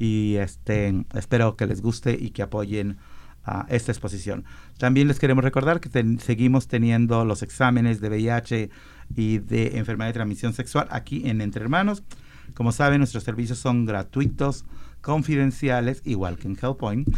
Y 0.00 0.34
este, 0.34 1.04
espero 1.14 1.54
que 1.54 1.68
les 1.68 1.80
guste 1.80 2.18
y 2.20 2.30
que 2.30 2.42
apoyen 2.42 2.96
a 3.44 3.66
esta 3.68 3.92
exposición. 3.92 4.44
También 4.78 5.06
les 5.06 5.20
queremos 5.20 5.44
recordar 5.44 5.78
que 5.78 5.90
seguimos 6.18 6.66
teniendo 6.66 7.24
los 7.24 7.44
exámenes 7.44 8.00
de 8.00 8.08
VIH 8.08 8.70
y 9.14 9.38
de 9.38 9.78
enfermedad 9.78 10.08
de 10.08 10.14
transmisión 10.14 10.54
sexual 10.54 10.88
aquí 10.90 11.22
en 11.28 11.40
Entre 11.40 11.62
Hermanos. 11.62 12.02
Como 12.52 12.72
saben, 12.72 12.98
nuestros 12.98 13.22
servicios 13.22 13.60
son 13.60 13.86
gratuitos, 13.86 14.64
confidenciales, 15.02 16.02
igual 16.04 16.36
que 16.36 16.48
en 16.48 16.56
HealthPoint. 16.56 17.08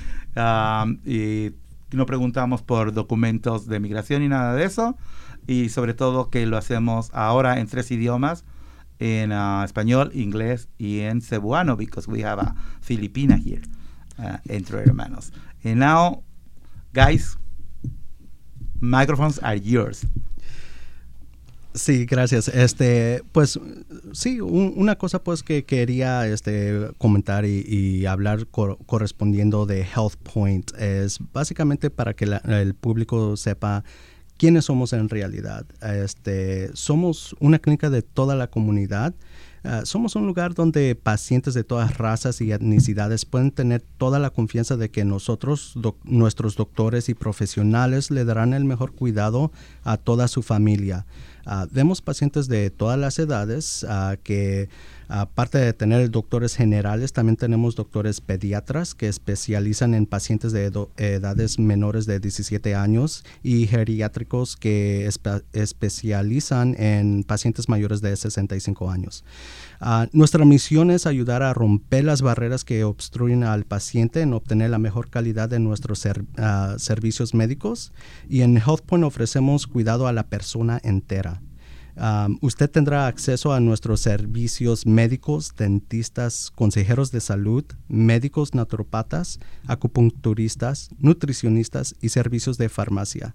y 1.06 1.54
no 1.92 2.06
preguntamos 2.06 2.62
por 2.62 2.92
documentos 2.92 3.66
de 3.66 3.80
migración 3.80 4.22
ni 4.22 4.28
nada 4.28 4.54
de 4.54 4.64
eso. 4.64 4.96
Y 5.46 5.70
sobre 5.70 5.94
todo 5.94 6.30
que 6.30 6.46
lo 6.46 6.56
hacemos 6.56 7.10
ahora 7.12 7.60
en 7.60 7.66
tres 7.66 7.90
idiomas, 7.90 8.44
en 8.98 9.32
uh, 9.32 9.64
español, 9.64 10.10
inglés 10.14 10.68
y 10.78 11.00
en 11.00 11.22
cebuano, 11.22 11.76
because 11.76 12.08
we 12.08 12.22
have 12.22 12.40
a 12.40 12.54
Filipina 12.80 13.36
here, 13.36 13.62
uh, 14.18 14.36
entre 14.48 14.82
hermanos. 14.82 15.32
And 15.64 15.76
now, 15.76 16.22
guys, 16.92 17.38
microphones 18.80 19.38
are 19.42 19.56
yours. 19.56 20.06
Sí, 21.72 22.04
gracias. 22.04 22.48
Este, 22.48 23.22
pues 23.30 23.58
sí, 24.12 24.40
una 24.40 24.96
cosa 24.96 25.22
pues 25.22 25.44
que 25.44 25.64
quería 25.64 26.26
este, 26.26 26.90
comentar 26.98 27.44
y, 27.44 28.06
hablar 28.06 28.48
correspondiendo 28.48 29.66
de 29.66 29.82
Health 29.82 30.16
Point 30.16 30.72
es 30.76 31.18
básicamente 31.32 31.90
para 31.90 32.14
que 32.14 32.24
el 32.24 32.74
público 32.74 33.36
sepa 33.36 33.84
quiénes 34.36 34.64
somos 34.64 34.92
en 34.94 35.08
realidad. 35.08 35.64
Este, 35.80 36.74
somos 36.74 37.36
una 37.38 37.60
clínica 37.60 37.88
de 37.88 38.02
toda 38.02 38.34
la 38.34 38.48
comunidad. 38.48 39.14
Ah, 39.62 39.82
somos 39.84 40.16
un 40.16 40.26
lugar 40.26 40.54
donde 40.54 40.94
pacientes 40.94 41.52
de 41.52 41.64
todas 41.64 41.98
razas 41.98 42.40
y 42.40 42.50
etnicidades 42.50 43.26
pueden 43.26 43.50
tener 43.50 43.82
toda 43.98 44.18
la 44.18 44.30
confianza 44.30 44.78
de 44.78 44.90
que 44.90 45.04
nosotros, 45.04 45.74
nuestros 46.04 46.56
doctores 46.56 47.10
y 47.10 47.14
profesionales, 47.14 48.10
le 48.10 48.24
darán 48.24 48.54
el 48.54 48.64
mejor 48.64 48.92
cuidado 48.92 49.52
a 49.84 49.98
toda 49.98 50.28
su 50.28 50.42
familia. 50.42 51.04
Uh, 51.46 51.66
vemos 51.70 52.00
pacientes 52.02 52.48
de 52.48 52.70
todas 52.70 52.98
las 52.98 53.18
edades 53.18 53.84
uh, 53.84 54.16
que 54.22 54.68
aparte 55.10 55.58
de 55.58 55.72
tener 55.72 56.08
doctores 56.10 56.54
generales, 56.54 57.12
también 57.12 57.36
tenemos 57.36 57.74
doctores 57.74 58.20
pediatras 58.20 58.94
que 58.94 59.08
especializan 59.08 59.94
en 59.94 60.06
pacientes 60.06 60.52
de 60.52 60.70
edades 60.96 61.58
menores 61.58 62.06
de 62.06 62.20
17 62.20 62.76
años 62.76 63.24
y 63.42 63.66
geriátricos 63.66 64.56
que 64.56 65.10
especializan 65.52 66.76
en 66.78 67.24
pacientes 67.24 67.68
mayores 67.68 68.00
de 68.00 68.14
65 68.14 68.90
años. 68.90 69.24
Uh, 69.80 70.06
nuestra 70.12 70.44
misión 70.44 70.90
es 70.90 71.06
ayudar 71.06 71.42
a 71.42 71.54
romper 71.54 72.04
las 72.04 72.20
barreras 72.20 72.64
que 72.64 72.84
obstruyen 72.84 73.44
al 73.44 73.64
paciente 73.64 74.20
en 74.20 74.34
obtener 74.34 74.70
la 74.70 74.78
mejor 74.78 75.08
calidad 75.08 75.48
de 75.48 75.58
nuestros 75.58 76.06
servicios 76.76 77.34
médicos 77.34 77.92
y 78.28 78.42
en 78.42 78.58
HealthPoint 78.58 79.04
ofrecemos 79.04 79.66
cuidado 79.66 80.06
a 80.06 80.12
la 80.12 80.26
persona 80.26 80.78
entera 80.82 81.40
usted 82.40 82.70
tendrá 82.70 83.06
acceso 83.06 83.52
a 83.52 83.60
nuestros 83.60 84.00
servicios 84.00 84.86
médicos, 84.86 85.54
dentistas, 85.56 86.50
consejeros 86.54 87.10
de 87.10 87.20
salud, 87.20 87.64
médicos 87.88 88.54
naturopatas, 88.54 89.38
acupuncturistas, 89.66 90.90
nutricionistas 90.98 91.94
y 92.00 92.08
servicios 92.08 92.56
de 92.58 92.68
farmacia. 92.68 93.34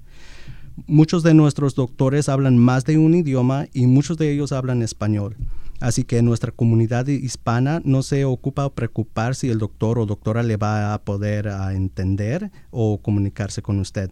Muchos 0.87 1.23
de 1.23 1.33
nuestros 1.33 1.75
doctores 1.75 2.27
hablan 2.27 2.57
más 2.57 2.85
de 2.85 2.97
un 2.97 3.13
idioma 3.15 3.67
y 3.71 3.87
muchos 3.87 4.17
de 4.17 4.31
ellos 4.31 4.51
hablan 4.51 4.81
español. 4.81 5.37
Así 5.81 6.05
que 6.05 6.21
nuestra 6.21 6.51
comunidad 6.51 7.07
hispana 7.07 7.81
no 7.83 8.01
se 8.01 8.23
ocupa 8.23 8.65
o 8.65 8.73
preocupar 8.73 9.35
si 9.35 9.49
el 9.49 9.59
doctor 9.59 9.99
o 9.99 10.05
doctora 10.05 10.41
le 10.41 10.55
va 10.55 10.93
a 10.93 11.03
poder 11.03 11.47
entender 11.73 12.51
o 12.71 13.01
comunicarse 13.01 13.61
con 13.61 13.79
usted. 13.79 14.09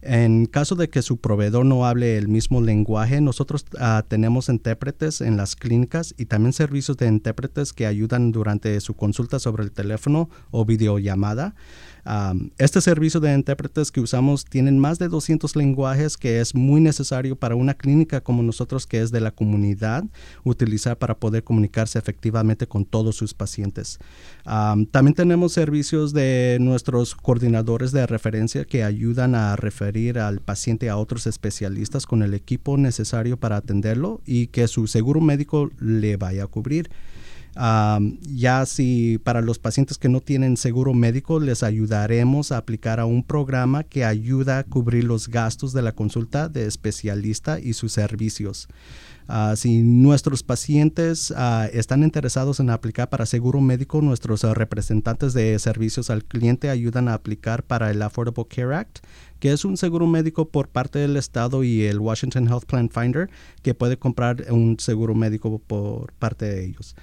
En 0.00 0.46
caso 0.46 0.74
de 0.74 0.88
que 0.88 1.00
su 1.00 1.18
proveedor 1.18 1.64
no 1.64 1.86
hable 1.86 2.16
el 2.16 2.26
mismo 2.26 2.60
lenguaje, 2.60 3.20
nosotros 3.20 3.64
ah, 3.78 4.04
tenemos 4.08 4.48
intérpretes 4.48 5.20
en 5.20 5.36
las 5.36 5.54
clínicas 5.54 6.12
y 6.18 6.24
también 6.24 6.52
servicios 6.52 6.96
de 6.96 7.06
intérpretes 7.06 7.72
que 7.72 7.86
ayudan 7.86 8.32
durante 8.32 8.80
su 8.80 8.94
consulta 8.94 9.38
sobre 9.38 9.62
el 9.62 9.70
teléfono 9.70 10.28
o 10.50 10.64
videollamada 10.64 11.54
este 12.58 12.80
servicio 12.80 13.20
de 13.20 13.32
intérpretes 13.32 13.92
que 13.92 14.00
usamos 14.00 14.44
tienen 14.44 14.78
más 14.78 14.98
de 14.98 15.08
200 15.08 15.54
lenguajes 15.54 16.16
que 16.16 16.40
es 16.40 16.54
muy 16.54 16.80
necesario 16.80 17.36
para 17.36 17.54
una 17.54 17.74
clínica 17.74 18.20
como 18.20 18.42
nosotros 18.42 18.86
que 18.86 19.00
es 19.00 19.12
de 19.12 19.20
la 19.20 19.30
comunidad 19.30 20.04
utilizar 20.42 20.98
para 20.98 21.14
poder 21.14 21.44
comunicarse 21.44 21.98
efectivamente 21.98 22.66
con 22.66 22.84
todos 22.84 23.14
sus 23.14 23.34
pacientes. 23.34 23.98
también 24.44 25.14
tenemos 25.14 25.52
servicios 25.52 26.12
de 26.12 26.58
nuestros 26.60 27.14
coordinadores 27.14 27.92
de 27.92 28.06
referencia 28.06 28.64
que 28.64 28.82
ayudan 28.82 29.34
a 29.36 29.54
referir 29.54 30.18
al 30.18 30.40
paciente 30.40 30.90
a 30.90 30.96
otros 30.96 31.26
especialistas 31.28 32.06
con 32.06 32.22
el 32.22 32.34
equipo 32.34 32.76
necesario 32.76 33.36
para 33.36 33.56
atenderlo 33.56 34.20
y 34.26 34.48
que 34.48 34.66
su 34.66 34.88
seguro 34.88 35.20
médico 35.20 35.70
le 35.78 36.16
vaya 36.16 36.44
a 36.44 36.46
cubrir 36.48 36.90
ya 37.54 38.66
si 38.66 39.18
para 39.18 39.40
los 39.40 39.58
pacientes 39.58 39.98
que 39.98 40.08
no 40.08 40.20
tienen 40.20 40.56
seguro 40.56 40.94
médico, 40.94 41.40
les 41.40 41.62
ayudaremos 41.62 42.52
a 42.52 42.58
aplicar 42.58 43.00
a 43.00 43.06
un 43.06 43.22
programa 43.22 43.84
que 43.84 44.04
ayuda 44.04 44.58
a 44.58 44.64
cubrir 44.64 45.04
los 45.04 45.28
gastos 45.28 45.72
de 45.72 45.82
la 45.82 45.92
consulta 45.92 46.48
de 46.48 46.66
especialista 46.66 47.60
y 47.60 47.74
sus 47.74 47.92
servicios. 47.92 48.68
Ah, 49.28 49.54
si 49.56 49.82
nuestros 49.82 50.42
pacientes 50.42 51.32
ah, 51.36 51.68
están 51.72 52.02
interesados 52.02 52.60
en 52.60 52.70
aplicar 52.70 53.08
para 53.08 53.26
seguro 53.26 53.60
médico, 53.60 54.02
nuestros 54.02 54.44
ah, 54.44 54.52
representantes 54.52 55.32
de 55.32 55.58
servicios 55.58 56.10
al 56.10 56.24
cliente 56.24 56.70
ayudan 56.70 57.08
a 57.08 57.14
aplicar 57.14 57.62
para 57.62 57.90
el 57.90 58.02
Affordable 58.02 58.46
Care 58.48 58.74
Act, 58.74 58.98
que 59.38 59.52
es 59.52 59.64
un 59.64 59.76
seguro 59.76 60.06
médico 60.06 60.48
por 60.48 60.68
parte 60.68 60.98
del 60.98 61.16
Estado 61.16 61.62
y 61.62 61.82
el 61.84 62.00
Washington 62.00 62.48
Health 62.48 62.64
Plan 62.64 62.90
Finder, 62.90 63.30
que 63.62 63.74
puede 63.74 63.96
comprar 63.96 64.44
un 64.50 64.78
seguro 64.78 65.14
médico 65.14 65.60
por 65.60 66.12
parte 66.14 66.46
de 66.46 66.64
ellos 66.64 66.96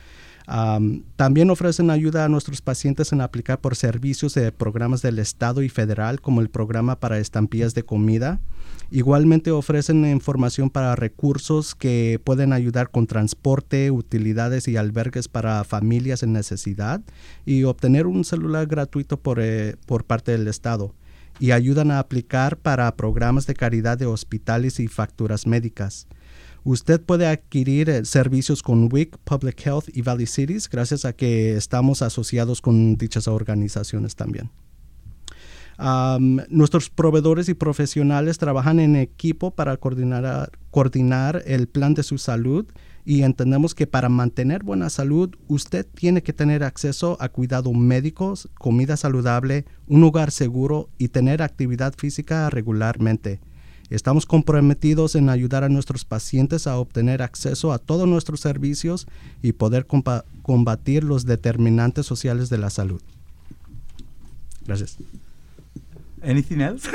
también 1.15 1.49
ofrecen 1.51 1.91
ayuda 1.91 2.25
a 2.25 2.29
nuestros 2.29 2.61
pacientes 2.61 3.11
en 3.11 3.21
aplicar 3.21 3.59
por 3.59 3.75
servicios 3.75 4.33
de 4.33 4.51
programas 4.51 5.01
del 5.03 5.19
Estado 5.19 5.61
y 5.61 5.69
federal, 5.69 6.21
como 6.21 6.41
el 6.41 6.49
programa 6.49 6.99
para 6.99 7.19
estampillas 7.19 7.75
de 7.75 7.83
comida. 7.83 8.39
Igualmente 8.89 9.51
ofrecen 9.51 10.05
información 10.05 10.71
para 10.71 10.95
recursos 10.95 11.75
que 11.75 12.19
pueden 12.23 12.53
ayudar 12.53 12.89
con 12.89 13.05
transporte, 13.05 13.91
utilidades 13.91 14.67
y 14.67 14.77
albergues 14.77 15.27
para 15.27 15.63
familias 15.63 16.23
en 16.23 16.33
necesidad 16.33 17.01
y 17.45 17.65
obtener 17.65 18.07
un 18.07 18.23
celular 18.23 18.65
gratuito 18.65 19.19
por, 19.19 19.39
eh, 19.39 19.75
por 19.85 20.05
parte 20.05 20.31
del 20.31 20.47
Estado. 20.47 20.95
Y 21.39 21.51
ayudan 21.51 21.91
a 21.91 21.99
aplicar 21.99 22.57
para 22.57 22.95
programas 22.95 23.45
de 23.45 23.53
caridad 23.53 23.97
de 23.99 24.07
hospitales 24.07 24.79
y 24.79 24.87
facturas 24.87 25.45
médicas. 25.45 26.07
Usted 26.63 27.01
puede 27.01 27.27
adquirir 27.27 27.89
eh, 27.89 28.05
servicios 28.05 28.61
con 28.61 28.89
WIC, 28.91 29.17
Public 29.19 29.65
Health 29.65 29.85
y 29.93 30.01
Valley 30.01 30.25
Cities 30.25 30.69
gracias 30.69 31.05
a 31.05 31.13
que 31.13 31.55
estamos 31.55 32.01
asociados 32.01 32.61
con 32.61 32.95
dichas 32.95 33.27
organizaciones 33.27 34.15
también. 34.15 34.51
nuestros 36.49 36.89
proveedores 36.89 37.47
y 37.47 37.53
profesionales 37.53 38.37
trabajan 38.37 38.79
en 38.79 38.97
equipo 38.97 39.51
para 39.51 39.77
coordinar, 39.77 40.51
coordinar 40.71 41.41
el 41.45 41.67
plan 41.67 41.93
de 41.93 42.03
su 42.03 42.17
salud 42.17 42.65
y 43.05 43.23
entendemos 43.23 43.73
que 43.73 43.87
para 43.87 44.09
mantener 44.09 44.63
buena 44.63 44.89
salud 44.89 45.35
usted 45.47 45.87
tiene 45.95 46.21
que 46.21 46.33
tener 46.33 46.63
acceso 46.63 47.17
a 47.19 47.29
cuidado 47.29 47.73
médicos, 47.73 48.49
comida 48.55 48.97
saludable, 48.97 49.65
un 49.87 50.03
hogar 50.03 50.31
seguro 50.31 50.89
y 50.97 51.07
tener 51.07 51.41
actividad 51.41 51.93
física 51.97 52.49
regularmente. 52.49 53.39
Estamos 53.89 54.25
comprometidos 54.25 55.15
en 55.15 55.29
ayudar 55.29 55.63
a 55.63 55.69
nuestros 55.69 56.05
pacientes 56.05 56.67
a 56.67 56.77
obtener 56.77 57.21
acceso 57.21 57.73
a 57.73 57.79
todos 57.79 58.07
nuestros 58.07 58.39
servicios 58.39 59.07
y 59.41 59.53
poder 59.53 59.87
combatir 59.87 61.03
los 61.03 61.25
determinantes 61.25 62.05
sociales 62.05 62.49
de 62.49 62.57
la 62.59 62.69
salud. 62.69 63.01
Gracias. 64.65 64.97
Anything 66.21 66.59
else? 66.59 66.87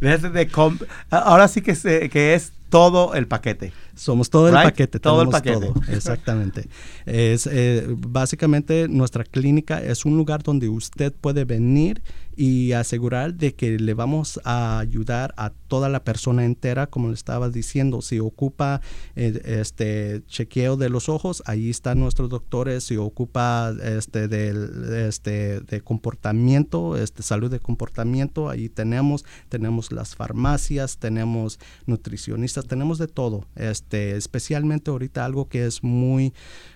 Ahora 1.10 1.48
sí 1.48 1.60
que, 1.60 2.08
que 2.10 2.34
es 2.34 2.52
todo 2.68 3.14
el 3.14 3.26
paquete. 3.26 3.72
Somos 3.94 4.30
todo 4.30 4.48
el 4.48 4.54
paquete, 4.54 5.00
todo 5.00 5.22
el 5.22 5.28
paquete. 5.28 5.66
Todo, 5.66 5.82
exactamente. 5.88 6.68
es 7.06 7.48
eh, 7.50 7.86
básicamente 7.88 8.88
nuestra 8.88 9.24
clínica 9.24 9.82
es 9.82 10.04
un 10.04 10.16
lugar 10.16 10.42
donde 10.42 10.68
usted 10.68 11.12
puede 11.12 11.44
venir 11.44 12.02
y 12.38 12.70
asegurar 12.70 13.34
de 13.34 13.56
que 13.56 13.80
le 13.80 13.94
vamos 13.94 14.38
a 14.44 14.78
ayudar 14.78 15.34
a 15.36 15.50
toda 15.50 15.88
la 15.88 16.04
persona 16.04 16.44
entera, 16.44 16.86
como 16.86 17.08
le 17.08 17.14
estaba 17.14 17.48
diciendo. 17.48 18.00
Si 18.00 18.20
ocupa 18.20 18.80
eh, 19.16 19.42
este 19.44 20.22
chequeo 20.28 20.76
de 20.76 20.88
los 20.88 21.08
ojos, 21.08 21.42
ahí 21.46 21.68
están 21.68 21.98
nuestros 21.98 22.30
doctores. 22.30 22.84
Si 22.84 22.96
ocupa 22.96 23.74
este, 23.82 24.28
de, 24.28 25.08
este, 25.08 25.58
de 25.62 25.80
comportamiento, 25.80 26.96
este, 26.96 27.24
salud 27.24 27.50
de 27.50 27.58
comportamiento, 27.58 28.48
ahí 28.48 28.68
tenemos. 28.68 29.24
Tenemos 29.48 29.90
las 29.90 30.14
farmacias, 30.14 30.98
tenemos 30.98 31.58
nutricionistas, 31.86 32.66
tenemos 32.66 32.98
de 32.98 33.08
todo. 33.08 33.46
Este, 33.56 34.16
especialmente 34.16 34.92
ahorita 34.92 35.24
algo 35.24 35.48
que 35.48 35.66
es 35.66 35.82
muy 35.82 36.32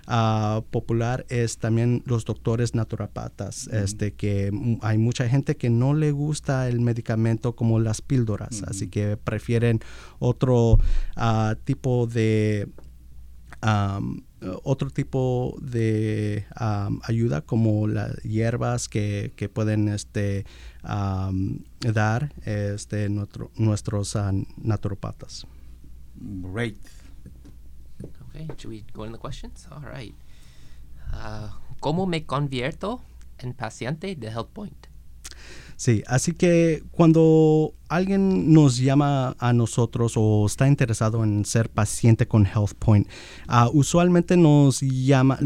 uh, 0.08 0.62
popular 0.70 1.24
es 1.28 1.58
también 1.58 2.02
los 2.06 2.24
doctores 2.24 2.74
naturopatas, 2.74 3.68
este, 3.68 4.14
que 4.14 4.50
hay 4.82 4.98
mucha 4.98 5.28
gente 5.28 5.56
que 5.56 5.70
no 5.70 5.94
le 5.94 6.12
gusta 6.12 6.68
el 6.68 6.80
medicamento 6.80 7.54
como 7.54 7.78
las 7.80 8.02
píldoras, 8.02 8.62
así 8.64 8.88
que 8.88 9.16
prefieren 9.16 9.80
otro 10.18 10.74
uh, 11.16 11.54
tipo 11.64 12.06
de... 12.06 12.68
Um, 13.64 14.22
otro 14.64 14.90
tipo 14.90 15.56
de 15.62 16.46
um, 16.60 16.98
ayuda 17.04 17.42
como 17.42 17.86
las 17.86 18.16
hierbas 18.24 18.88
que, 18.88 19.32
que 19.36 19.48
pueden 19.48 19.86
este, 19.88 20.44
um, 20.82 21.60
dar 21.78 22.34
este, 22.44 23.08
nuestro, 23.08 23.52
nuestros 23.56 24.16
uh, 24.16 24.44
naturopatas. 24.56 25.46
Great. 26.16 26.76
Okay, 28.34 28.48
should 28.56 28.70
we 28.70 28.84
go 28.94 29.04
into 29.04 29.18
the? 29.18 29.66
All 29.70 29.82
right. 29.82 30.14
Uh, 31.12 31.48
¿Cómo 31.80 32.06
me 32.06 32.24
convierto 32.24 33.02
en 33.38 33.52
paciente 33.52 34.16
de 34.16 34.30
HealthPoint? 34.30 34.86
Sí, 35.76 36.02
así 36.06 36.32
que 36.32 36.82
cuando 36.92 37.74
alguien 37.88 38.52
nos 38.52 38.78
llama 38.78 39.34
a 39.38 39.52
nosotros 39.52 40.14
o 40.16 40.46
está 40.46 40.68
interesado 40.68 41.24
en 41.24 41.44
ser 41.44 41.68
paciente 41.68 42.26
con 42.26 42.46
HealthPoint, 42.46 43.08
uh, 43.48 43.68
usualmente 43.76 44.36
nos 44.36 44.80
llama, 44.80 45.38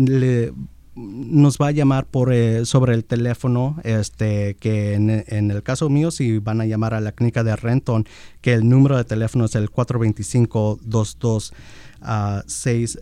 nos 0.95 1.59
va 1.59 1.69
a 1.69 1.71
llamar 1.73 2.07
por 2.07 2.33
eh, 2.33 2.67
sobre 2.67 2.95
el 2.95 3.05
teléfono, 3.05 3.81
este, 3.83 4.57
que 4.57 4.95
en, 4.95 5.25
en, 5.27 5.51
el 5.51 5.63
caso 5.63 5.89
mío, 5.89 6.11
si 6.11 6.39
van 6.39 6.61
a 6.61 6.67
llamar 6.67 6.95
a 6.95 7.01
la 7.01 7.13
clínica 7.13 7.43
de 7.43 7.57
Renton, 7.57 8.05
que 8.41 8.53
el 8.53 8.69
número 8.69 8.97
de 8.97 9.05
teléfono 9.05 9.47
es 9.47 9.55
el 9.55 9.71
425 9.71 10.79
22 10.83 11.53
6, 12.47 12.99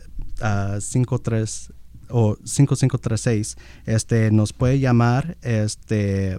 53 0.81 1.73
o 2.11 2.37
5536, 2.45 3.57
este, 3.87 4.31
nos 4.31 4.53
puede 4.53 4.79
llamar 4.79 5.39
este, 5.43 6.39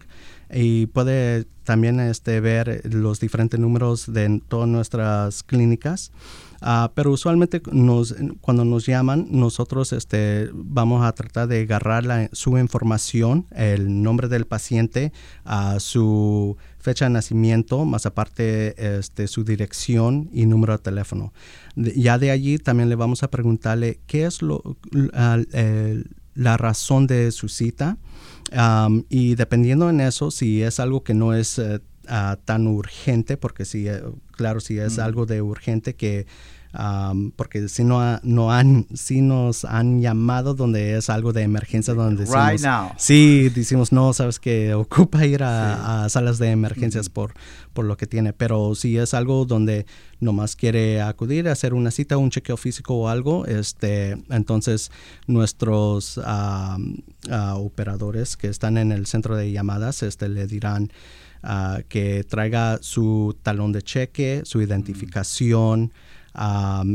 y 0.52 0.86
puede 0.88 1.46
también 1.64 2.00
este, 2.00 2.40
ver 2.40 2.82
los 2.86 3.20
diferentes 3.20 3.60
números 3.60 4.12
de 4.12 4.42
todas 4.48 4.68
nuestras 4.70 5.44
clínicas. 5.44 6.12
Ah, 6.68 6.92
pero 6.96 7.12
usualmente 7.12 7.62
nos, 7.72 8.16
cuando 8.42 8.66
nos 8.66 8.88
llaman, 8.88 9.28
nosotros 9.30 9.94
este, 9.94 10.50
vamos 10.52 11.06
a 11.06 11.12
tratar 11.12 11.48
de 11.48 11.62
agarrar 11.62 12.32
su 12.34 12.58
información, 12.58 13.46
el 13.52 14.02
nombre 14.02 14.28
del 14.30 14.48
paciente, 14.48 15.14
a 15.44 15.80
su 15.80 16.58
fecha 16.80 17.06
de 17.06 17.12
nacimiento, 17.12 17.86
más 17.86 18.08
aparte 18.08 18.98
este, 18.98 19.28
su 19.28 19.44
dirección 19.44 20.28
y 20.34 20.48
número 20.48 20.74
de 20.74 20.80
teléfono. 20.80 21.34
ya 21.76 22.18
de 22.18 22.32
allí 22.32 22.58
también 22.58 22.90
le 22.90 22.96
vamos 22.96 23.22
a 23.22 23.30
preguntarle 23.30 24.00
qué 24.08 24.26
es 24.26 24.42
lo, 24.42 24.64
la 26.34 26.58
razón 26.58 27.06
de 27.06 27.32
su 27.32 27.48
cita. 27.48 28.00
y 29.10 29.36
dependiendo 29.36 29.88
en 29.92 30.02
eso, 30.02 30.32
si 30.32 30.64
es 30.64 30.80
algo 30.80 31.04
que 31.04 31.14
no 31.14 31.36
es 31.36 31.62
ah, 32.08 32.40
tan 32.44 32.66
urgente, 32.66 33.38
porque 33.38 33.66
si, 33.66 33.88
eh, 33.88 34.02
claro, 34.32 34.62
si 34.62 34.80
es 34.80 34.98
algo 34.98 35.28
de 35.28 35.44
urgente 35.44 35.94
que 35.94 36.26
porque 37.36 37.70
si 37.70 37.84
no, 37.84 38.20
no 38.24 38.52
han, 38.52 38.88
si 38.94 39.22
nos 39.22 39.64
han 39.66 40.02
llamado 40.02 40.54
donde 40.54 40.98
es 40.98 41.10
algo 41.10 41.32
de 41.32 41.44
emergencia, 41.44 41.94
donde 41.94 42.26
decimos, 42.26 42.52
right 42.52 42.62
now. 42.62 42.92
sí, 42.98 43.50
decimos, 43.50 43.92
no, 43.92 44.14
sabes 44.14 44.40
que 44.40 44.74
ocupa 44.76 45.26
ir 45.26 45.44
a, 45.44 46.08
salas 46.10 46.38
de 46.38 46.52
emergencias 46.52 47.10
por, 47.10 47.34
por 47.74 47.86
lo 47.86 47.98
que 47.98 48.08
tiene, 48.08 48.34
pero 48.34 48.76
si 48.76 48.98
es 48.98 49.14
algo 49.14 49.46
donde 49.46 49.86
nomás 50.20 50.56
quiere 50.56 51.02
acudir 51.02 51.48
a 51.48 51.54
hacer 51.54 51.74
una 51.74 51.92
cita, 51.92 52.18
un 52.18 52.30
chequeo 52.30 52.58
físico 52.58 52.96
o 52.96 53.10
algo, 53.10 53.46
este, 53.46 54.18
entonces 54.30 54.92
nuestros 55.28 56.20
operadores 57.56 58.38
que 58.38 58.48
están 58.48 58.78
en 58.78 58.92
el 58.92 59.06
centro 59.06 59.36
de 59.36 59.52
llamadas, 59.52 60.04
este, 60.04 60.28
le 60.30 60.48
dirán, 60.48 60.92
ah, 61.44 61.80
que 61.88 62.24
traiga 62.24 62.80
su 62.82 63.38
talón 63.44 63.72
de 63.72 63.82
cheque, 63.82 64.42
su 64.44 64.62
identificación, 64.62 65.92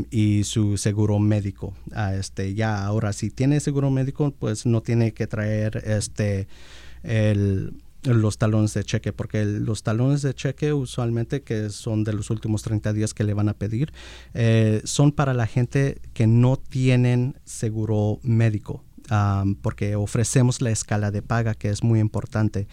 y 0.09 0.43
su 0.43 0.77
seguro 0.77 1.19
médico. 1.19 1.73
Uh, 1.87 2.13
este, 2.19 2.53
ya 2.53 2.85
ahora 2.85 3.13
si 3.13 3.29
tiene 3.29 3.59
seguro 3.59 3.89
médico, 3.89 4.33
pues 4.37 4.65
no 4.65 4.81
tiene 4.81 5.13
que 5.13 5.27
traer 5.27 5.81
este 5.85 6.47
los 8.03 8.37
talones 8.37 8.73
de 8.73 8.83
cheque, 8.83 9.13
porque 9.13 9.45
los 9.45 9.83
talones 9.83 10.21
de 10.21 10.33
cheque 10.33 10.73
usualmente, 10.73 11.43
que 11.43 11.69
son 11.69 12.03
de 12.03 12.13
los 12.13 12.29
últimos 12.29 12.63
30 12.63 12.93
días 12.93 13.13
que 13.13 13.23
le 13.23 13.33
van 13.33 13.49
a 13.49 13.53
pedir, 13.53 13.93
eh, 14.33 14.81
son 14.85 15.11
para 15.11 15.33
la 15.33 15.47
gente 15.47 16.01
que 16.13 16.27
no 16.27 16.57
tienen 16.57 17.35
seguro 17.45 18.19
médico. 18.23 18.83
Porque 19.61 19.95
ofrecemos 19.95 20.61
la 20.61 20.71
escala 20.71 21.11
de 21.11 21.21
paga, 21.21 21.53
que 21.53 21.69
es 21.69 21.83
muy 21.83 21.99
importante. 21.99 22.67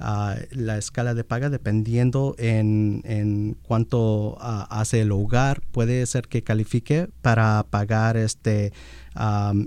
Ah, 0.00 0.36
la 0.50 0.76
escala 0.76 1.14
de 1.14 1.24
paga, 1.24 1.50
dependiendo 1.50 2.34
en, 2.38 3.02
en 3.04 3.56
cuánto 3.62 4.36
ah, 4.40 4.66
hace 4.70 5.02
el 5.02 5.12
hogar, 5.12 5.60
puede 5.72 6.04
ser 6.06 6.28
que 6.28 6.42
califique 6.42 7.08
para 7.22 7.64
pagar 7.70 8.16
este 8.16 8.72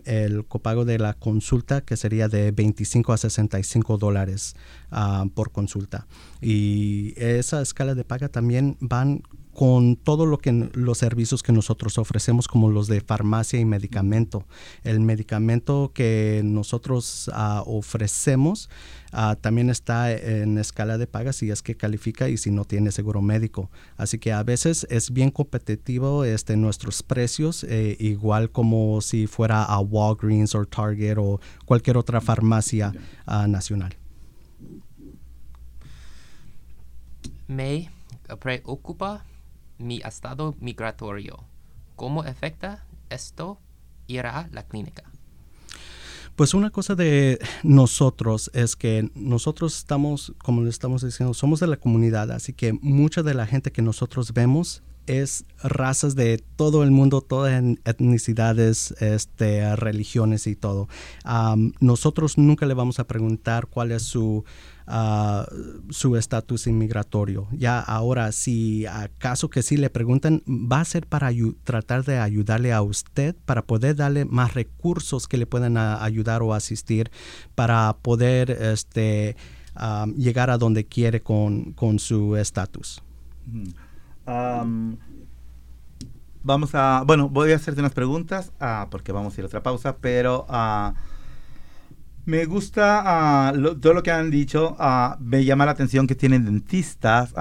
el 0.03 0.45
copago 0.45 0.83
de 0.83 0.99
la 0.99 1.13
consulta, 1.13 1.79
que 1.79 1.95
sería 1.95 2.27
de 2.27 2.51
25 2.51 3.13
a 3.13 3.17
65 3.17 3.97
dólares 3.97 4.57
por 5.35 5.53
consulta. 5.53 6.05
Y 6.41 7.13
esa 7.15 7.61
escala 7.61 7.95
de 7.95 8.03
paga 8.03 8.27
también 8.27 8.75
van 8.81 9.21
con 9.57 9.95
todo 9.95 10.27
lo 10.27 10.37
que 10.37 10.69
los 10.73 10.99
servicios 10.99 11.41
que 11.41 11.51
nosotros 11.51 11.97
ofrecemos 11.97 12.47
como 12.47 12.69
los 12.69 12.85
de 12.85 13.01
farmacia 13.01 13.59
y 13.59 13.65
medicamento. 13.65 14.45
El 14.83 14.99
medicamento 14.99 15.89
que 15.95 16.43
nosotros 16.45 17.31
ah, 17.33 17.63
ofrecemos 17.65 18.69
ah, 19.11 19.35
también 19.41 19.71
está 19.71 20.11
en 20.11 20.59
escala 20.59 20.99
de 20.99 21.07
paga 21.07 21.33
si 21.33 21.49
es 21.49 21.63
que 21.63 21.75
califica 21.75 22.29
y 22.29 22.37
si 22.37 22.51
no 22.51 22.65
tiene 22.65 22.91
seguro 22.91 23.23
médico. 23.23 23.71
Así 23.97 24.19
que 24.19 24.31
a 24.31 24.43
veces 24.43 24.85
es 24.91 25.09
bien 25.09 25.31
competitivo 25.31 26.23
este, 26.23 26.55
nuestros 26.55 27.01
precios, 27.01 27.63
eh, 27.63 27.97
igual 27.99 28.51
como 28.51 29.01
si 29.01 29.25
fuera 29.25 29.63
a 29.63 29.79
Walgreens 29.79 30.53
o 30.53 30.65
Target 30.65 31.17
o 31.17 31.39
cualquier 31.65 31.97
otra 31.97 32.21
farmacia 32.21 32.93
ah, 33.25 33.47
nacional. 33.47 33.95
Me 37.47 37.89
preocupa 38.39 39.25
mi 39.77 40.01
estado 40.03 40.55
migratorio. 40.59 41.43
¿Cómo 41.95 42.21
afecta 42.21 42.85
esto 43.09 43.59
ir 44.07 44.25
a 44.25 44.49
la 44.51 44.63
clínica? 44.63 45.03
Pues 46.35 46.53
una 46.53 46.69
cosa 46.69 46.93
de 46.93 47.39
nosotros 47.63 48.51
es 48.53 48.75
que 48.75 49.09
nosotros 49.15 49.75
estamos, 49.75 50.33
como 50.37 50.61
le 50.61 50.69
estamos 50.69 51.01
diciendo, 51.01 51.33
somos 51.33 51.59
de 51.59 51.65
la 51.65 51.77
comunidad, 51.77 52.31
así 52.31 52.53
que 52.53 52.73
mucha 52.73 53.23
de 53.23 53.33
la 53.33 53.47
gente 53.47 53.71
que 53.71 53.81
nosotros 53.81 54.33
vemos 54.33 54.83
es 55.07 55.45
razas 55.63 56.15
de 56.15 56.37
todo 56.55 56.83
el 56.83 56.91
mundo, 56.91 57.21
todas 57.21 57.63
etnicidades, 57.85 58.91
este, 58.99 59.75
religiones 59.75 60.47
y 60.47 60.55
todo. 60.55 60.87
nosotros 61.79 62.37
nunca 62.37 62.65
le 62.65 62.73
vamos 62.73 62.99
a 62.99 63.07
preguntar 63.07 63.67
cuál 63.67 63.91
es 63.91 64.03
su 64.03 64.43
su 65.89 66.15
estatus 66.15 66.65
inmigratorio. 66.65 67.47
Ya 67.51 67.79
ahora, 67.79 68.31
si 68.31 68.85
acaso 68.85 69.49
que 69.49 69.61
sí 69.61 69.75
le 69.75 69.89
preguntan, 69.89 70.43
va 70.47 70.79
a 70.79 70.85
ser 70.85 71.05
para 71.05 71.29
tratar 71.65 72.05
de 72.05 72.19
ayudarle 72.19 72.71
a 72.71 72.81
usted, 72.81 73.35
para 73.45 73.65
poder 73.65 73.97
darle 73.97 74.23
más 74.23 74.53
recursos 74.53 75.27
que 75.27 75.37
le 75.37 75.45
puedan 75.45 75.75
ayudar 75.77 76.41
o 76.41 76.53
asistir 76.53 77.11
para 77.53 77.97
poder 78.01 78.49
este, 78.49 79.35
llegar 80.15 80.49
a 80.49 80.57
donde 80.57 80.85
quiere 80.85 81.21
con, 81.21 81.75
su 81.99 82.37
estatus. 82.37 83.03
Vamos 86.43 86.75
a, 86.75 87.03
bueno, 87.05 87.29
voy 87.29 87.51
a 87.51 87.55
hacerte 87.55 87.79
unas 87.79 87.93
preguntas 87.93 88.51
ah, 88.59 88.87
porque 88.91 89.11
vamos 89.11 89.37
a 89.37 89.41
ir 89.41 89.45
a 89.45 89.47
otra 89.47 89.63
pausa, 89.63 89.97
pero... 89.97 90.45
Uh, 90.49 90.93
me 92.27 92.43
gusta 92.43 93.53
uh, 93.55 93.75
todo 93.79 93.93
lo 93.93 94.03
que 94.03 94.11
han 94.11 94.29
dicho. 94.29 94.75
Me 95.21 95.45
llama 95.45 95.65
la 95.65 95.71
atención 95.71 96.07
que 96.07 96.15
tienen 96.15 96.43
dentistas. 96.43 97.33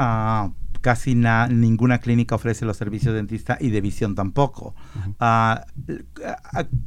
Uh, 0.87 0.90
casi 0.90 1.16
ninguna 1.16 1.99
clínica 1.99 2.37
ofrece 2.37 2.64
los 2.64 2.77
servicios 2.77 3.12
de 3.12 3.18
dentista 3.18 3.59
y 3.61 3.70
de 3.70 3.81
visión 3.81 4.14
tampoco. 4.14 4.75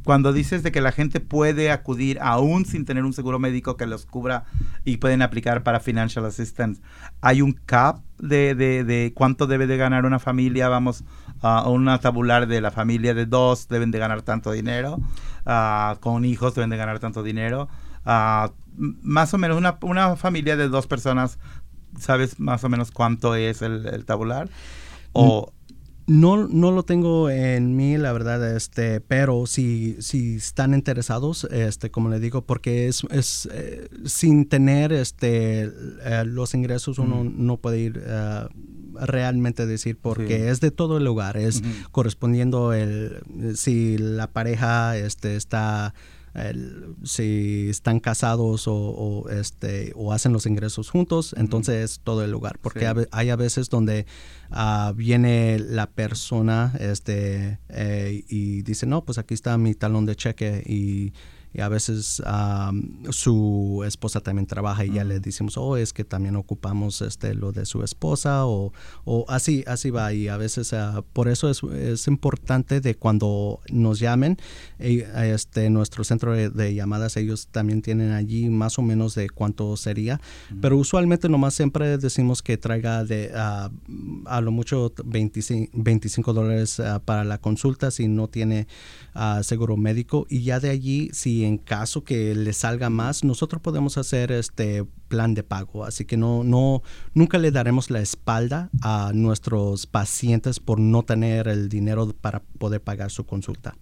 cuando 0.04 0.32
dices 0.32 0.62
de 0.62 0.72
que 0.72 0.80
la 0.80 0.90
gente 0.90 1.20
puede 1.20 1.70
acudir 1.70 2.18
aún 2.22 2.64
sin 2.64 2.86
tener 2.86 3.04
un 3.04 3.12
seguro 3.12 3.38
médico 3.38 3.76
que 3.76 3.86
los 3.86 4.06
cubra 4.06 4.44
y 4.86 4.96
pueden 4.96 5.20
aplicar 5.20 5.62
para 5.62 5.80
financial 5.80 6.24
assistance, 6.24 6.80
¿hay 7.20 7.42
un 7.42 7.52
cap 7.52 8.00
de, 8.18 8.54
de, 8.54 8.84
de 8.84 9.12
cuánto 9.14 9.46
debe 9.46 9.66
de 9.66 9.76
ganar 9.76 10.06
una 10.06 10.18
familia? 10.18 10.68
Vamos, 10.70 11.04
a 11.42 11.68
una 11.68 11.98
tabular 11.98 12.46
de 12.46 12.60
la 12.60 12.70
familia 12.70 13.12
de 13.12 13.26
dos 13.26 13.68
deben 13.68 13.90
de 13.90 13.98
ganar 13.98 14.22
tanto 14.22 14.52
dinero, 14.52 14.98
con 16.00 16.24
hijos 16.24 16.54
deben 16.54 16.70
de 16.70 16.76
ganar 16.78 17.00
tanto 17.00 17.22
dinero 17.22 17.68
más 18.76 19.34
o 19.34 19.38
menos 19.38 19.56
una, 19.56 19.78
una, 19.82 20.16
familia 20.16 20.56
de 20.56 20.68
dos 20.68 20.86
personas, 20.86 21.38
¿sabes 22.00 22.40
más 22.40 22.64
o 22.64 22.68
menos 22.68 22.90
cuánto 22.90 23.34
es 23.34 23.62
el, 23.62 24.04
tabular? 24.04 24.48
O... 25.12 25.52
No, 26.06 26.48
no 26.48 26.72
lo 26.72 26.82
tengo 26.82 27.30
en 27.30 27.76
mí, 27.76 27.96
la 27.96 28.12
verdad, 28.12 28.56
este, 28.56 29.00
pero 29.00 29.46
si, 29.46 29.96
si 30.00 30.34
están 30.36 30.74
interesados, 30.74 31.44
este, 31.44 31.92
como 31.92 32.08
le 32.08 32.18
digo, 32.18 32.42
porque 32.42 32.88
es, 32.88 33.04
es 33.12 33.48
eh, 33.52 33.88
sin 34.06 34.48
tener 34.48 34.92
este, 34.92 35.70
eh, 36.02 36.24
los 36.26 36.54
ingresos 36.54 36.98
uno 36.98 37.22
no 37.22 37.58
puede 37.58 37.78
ir 37.78 37.98
uh, 37.98 38.48
realmente 39.06 39.66
decir 39.66 39.98
porque 40.02 40.48
es 40.48 40.60
de 40.60 40.72
todo 40.72 40.96
el 40.96 41.04
lugar, 41.04 41.36
es 41.36 41.62
correspondiendo 41.92 42.72
el, 42.72 43.20
si 43.54 43.96
la 43.96 44.26
pareja 44.32 44.96
este, 44.96 45.36
está 45.36 45.94
si 47.02 47.68
están 47.68 48.00
casados 48.00 48.64
o, 48.66 49.26
este, 49.30 49.92
o 49.96 50.12
hacen 50.12 50.32
los 50.32 50.46
ingresos 50.46 50.90
juntos, 50.90 51.34
entonces 51.36 52.00
todo 52.04 52.24
el 52.24 52.30
lugar, 52.30 52.58
porque 52.60 52.92
hay 53.10 53.30
a 53.30 53.36
veces 53.36 53.68
donde 53.68 54.06
uh, 54.50 54.92
viene 54.94 55.58
la 55.58 55.90
persona 55.90 56.72
este, 56.78 57.58
eh, 57.68 58.24
y 58.28 58.62
dice, 58.62 58.86
no, 58.86 59.04
pues 59.04 59.18
aquí 59.18 59.34
está 59.34 59.56
mi 59.58 59.74
talón 59.74 60.06
de 60.06 60.16
cheque 60.16 60.62
y 60.66 61.12
y 61.52 61.60
a 61.60 61.68
veces 61.68 62.22
su 63.10 63.82
esposa 63.86 64.20
también 64.20 64.46
trabaja 64.46 64.84
y 64.84 64.92
ya 64.92 65.04
le 65.04 65.20
decimos, 65.20 65.56
oh, 65.56 65.76
es 65.76 65.92
que 65.92 66.04
también 66.04 66.36
ocupamos 66.36 67.00
este, 67.02 67.34
lo 67.34 67.52
de 67.52 67.66
su 67.66 67.82
esposa 67.82 68.46
o, 68.46 68.72
o 69.04 69.24
así, 69.28 69.64
así 69.66 69.90
va. 69.90 70.12
Y 70.12 70.28
a 70.28 70.36
veces 70.36 70.72
ah, 70.72 71.02
por 71.12 71.28
eso 71.28 71.50
es, 71.50 71.62
es, 71.62 72.06
importante 72.06 72.80
de 72.80 72.94
cuando 72.94 73.60
nos 73.70 73.98
llamen, 73.98 74.36
este, 74.78 75.70
nuestro 75.70 76.04
centro 76.04 76.32
de, 76.34 76.74
llamadas, 76.74 77.16
ellos 77.16 77.48
también 77.50 77.82
tienen 77.82 78.12
allí 78.12 78.48
más 78.48 78.78
o 78.78 78.82
menos 78.82 79.14
de 79.14 79.28
cuánto 79.28 79.76
sería, 79.76 80.20
pero 80.60 80.76
usualmente 80.76 81.28
nomás 81.28 81.54
siempre 81.54 81.98
decimos 81.98 82.42
que 82.42 82.56
traiga 82.56 83.04
de 83.04 83.32
a 83.34 84.40
lo 84.40 84.52
mucho 84.52 84.92
25, 85.04 85.72
25 85.74 86.32
dólares 86.32 86.80
ah, 86.80 87.00
para 87.04 87.24
la 87.24 87.38
consulta 87.38 87.90
si 87.90 88.08
no 88.08 88.28
tiene 88.28 88.66
uh, 89.14 89.42
seguro 89.42 89.76
médico 89.76 90.26
y 90.28 90.42
ya 90.42 90.60
de 90.60 90.70
allí 90.70 91.10
si 91.12 91.39
en 91.44 91.58
caso 91.58 92.04
que 92.04 92.34
le 92.34 92.52
salga 92.52 92.90
más 92.90 93.24
nosotros 93.24 93.60
podemos 93.62 93.98
hacer 93.98 94.32
este 94.32 94.84
plan 95.08 95.34
de 95.34 95.42
pago. 95.42 95.84
Así 95.84 96.04
que 96.04 96.16
no 96.16 96.44
no 96.44 96.82
nunca 97.14 97.38
le 97.38 97.50
daremos 97.50 97.90
la 97.90 98.00
espalda 98.00 98.70
a 98.82 99.12
nuestros 99.14 99.86
pacientes 99.86 100.60
por 100.60 100.78
no 100.78 101.02
tener 101.02 101.48
el 101.48 101.68
dinero 101.68 102.12
para 102.20 102.40
poder 102.58 102.82
pagar 102.82 103.10
su 103.10 103.24
consulta. 103.24 103.74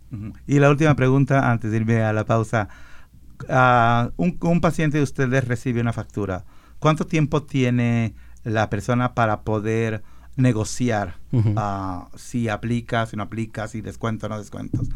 Y 0.46 0.58
la 0.58 0.70
última 0.70 0.94
pregunta 0.96 1.50
antes 1.50 1.70
de 1.70 1.76
irme 1.78 2.02
a 2.02 2.12
la 2.12 2.24
pausa. 2.24 2.68
Uh, 3.48 4.10
un, 4.16 4.36
un 4.40 4.60
paciente 4.60 4.96
de 4.96 5.04
ustedes 5.04 5.46
recibe 5.46 5.80
una 5.80 5.92
factura. 5.92 6.44
Cuánto 6.80 7.06
tiempo 7.06 7.44
tiene 7.44 8.14
la 8.42 8.68
persona 8.68 9.14
para 9.14 9.42
poder 9.42 10.02
negociar 10.36 11.16
uh, 11.32 12.16
si 12.16 12.48
aplica, 12.48 13.06
si 13.06 13.16
no 13.16 13.24
aplica, 13.24 13.68
si 13.68 13.80
descuento 13.80 14.26
o 14.26 14.28
no 14.28 14.38
descuentos. 14.38 14.88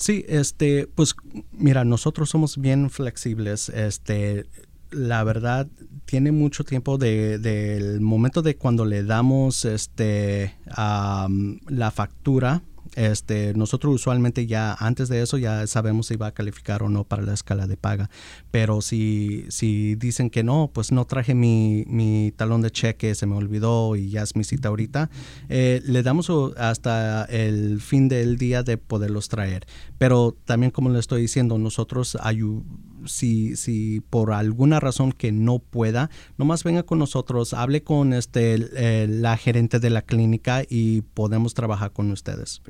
Sí, 0.00 0.24
este, 0.28 0.86
pues 0.86 1.14
mira, 1.52 1.84
nosotros 1.84 2.30
somos 2.30 2.56
bien 2.56 2.88
flexibles. 2.88 3.68
Este, 3.68 4.46
la 4.90 5.22
verdad, 5.24 5.68
tiene 6.06 6.32
mucho 6.32 6.64
tiempo 6.64 6.96
del 6.96 7.42
de, 7.42 7.98
momento 8.00 8.40
de 8.40 8.56
cuando 8.56 8.86
le 8.86 9.04
damos 9.04 9.66
este, 9.66 10.56
la 10.74 11.90
factura 11.94 12.62
este, 12.94 13.54
nosotros 13.54 13.94
usualmente 13.94 14.46
ya 14.46 14.74
antes 14.74 15.08
de 15.08 15.22
eso 15.22 15.38
ya 15.38 15.66
sabemos 15.66 16.06
si 16.06 16.16
va 16.16 16.28
a 16.28 16.32
calificar 16.32 16.82
o 16.82 16.88
no 16.88 17.04
para 17.04 17.22
la 17.22 17.34
escala 17.34 17.66
de 17.66 17.76
paga. 17.76 18.10
Pero 18.50 18.80
si, 18.80 19.46
si 19.48 19.94
dicen 19.94 20.30
que 20.30 20.42
no, 20.42 20.70
pues 20.72 20.92
no 20.92 21.04
traje 21.04 21.34
mi, 21.34 21.84
mi 21.86 22.32
talón 22.36 22.62
de 22.62 22.70
cheque, 22.70 23.14
se 23.14 23.26
me 23.26 23.34
olvidó 23.34 23.96
y 23.96 24.10
ya 24.10 24.22
es 24.22 24.36
mi 24.36 24.44
cita 24.44 24.68
ahorita, 24.68 25.10
eh, 25.48 25.82
le 25.84 26.02
damos 26.02 26.30
hasta 26.56 27.24
el 27.24 27.80
fin 27.80 28.08
del 28.08 28.36
día 28.36 28.62
de 28.62 28.76
poderlos 28.76 29.28
traer. 29.28 29.66
Pero 29.98 30.36
también 30.44 30.70
como 30.70 30.90
le 30.90 30.98
estoy 30.98 31.22
diciendo, 31.22 31.58
nosotros 31.58 32.16
si, 33.10 33.56
si 33.56 34.00
por 34.00 34.32
alguna 34.32 34.80
razón 34.80 35.12
que 35.12 35.32
no 35.32 35.58
pueda, 35.58 36.10
nomás 36.38 36.64
venga 36.64 36.82
con 36.84 36.98
nosotros, 36.98 37.54
hable 37.54 37.82
con 37.82 38.12
este, 38.12 39.06
la 39.08 39.36
gerente 39.36 39.80
de 39.80 39.90
la 39.90 40.02
clínica 40.02 40.62
y 40.68 41.02
podemos 41.02 41.54
trabajar 41.54 41.92
con 41.92 42.10
ustedes. 42.10 42.62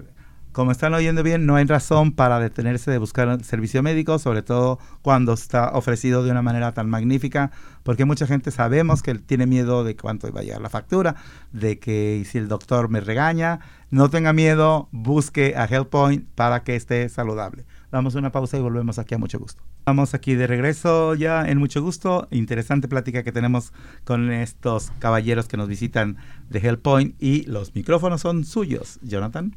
como 0.53 0.73
están 0.73 0.95
oyendo 0.95 1.23
bien, 1.23 1.47
no 1.47 1.57
hay 1.57 1.65
razón 1.65 2.13
para 2.13 2.41
detenerse 2.41 2.91
de 2.91 2.99
buscar 2.99 3.43
servicio 3.45 3.83
médico, 3.83 4.19
sobre 4.19 4.43
todo 4.43 4.79
cuando 5.03 5.33
está 5.33 5.71
ofrecido 5.71 6.25
de 6.25 6.31
una 6.33 6.43
manera 6.43 6.73
tan 6.73 6.91
magnífica, 6.91 7.53
porque 7.83 8.05
mucha 8.05 8.27
gente 8.27 8.51
sabemos 8.51 9.03
que 9.03 9.15
tiene 9.15 9.47
miedo 9.47 9.85
de 9.85 9.97
cuánto 9.97 10.33
va 10.33 10.41
a 10.41 10.43
llegar 10.43 10.61
la 10.61 10.69
factura, 10.69 11.17
de 11.53 11.79
que 11.79 12.25
si 12.29 12.39
el 12.39 12.49
doctor 12.49 12.89
me 12.89 13.01
regaña, 13.01 13.61
no 13.91 14.11
tenga 14.11 14.33
miedo, 14.33 14.89
busque 14.91 15.55
a 15.57 15.67
HealthPoint 15.67 16.29
para 16.35 16.65
que 16.65 16.77
esté 16.77 17.09
saludable. 17.09 17.65
Damos 17.91 18.15
una 18.15 18.31
pausa 18.33 18.57
y 18.57 18.61
volvemos 18.61 18.99
aquí 18.99 19.15
a 19.15 19.19
mucho 19.19 19.39
gusto. 19.39 19.63
Vamos 19.91 20.15
aquí 20.15 20.37
de 20.37 20.47
regreso 20.47 21.17
ya 21.17 21.49
en 21.49 21.59
mucho 21.59 21.83
gusto. 21.83 22.29
Interesante 22.31 22.87
plática 22.87 23.25
que 23.25 23.33
tenemos 23.33 23.73
con 24.05 24.31
estos 24.31 24.93
caballeros 25.01 25.49
que 25.49 25.57
nos 25.57 25.67
visitan 25.67 26.17
de 26.49 26.61
HealthPoint 26.61 27.21
y 27.21 27.43
los 27.47 27.75
micrófonos 27.75 28.21
son 28.21 28.45
suyos. 28.45 29.01
Jonathan. 29.03 29.57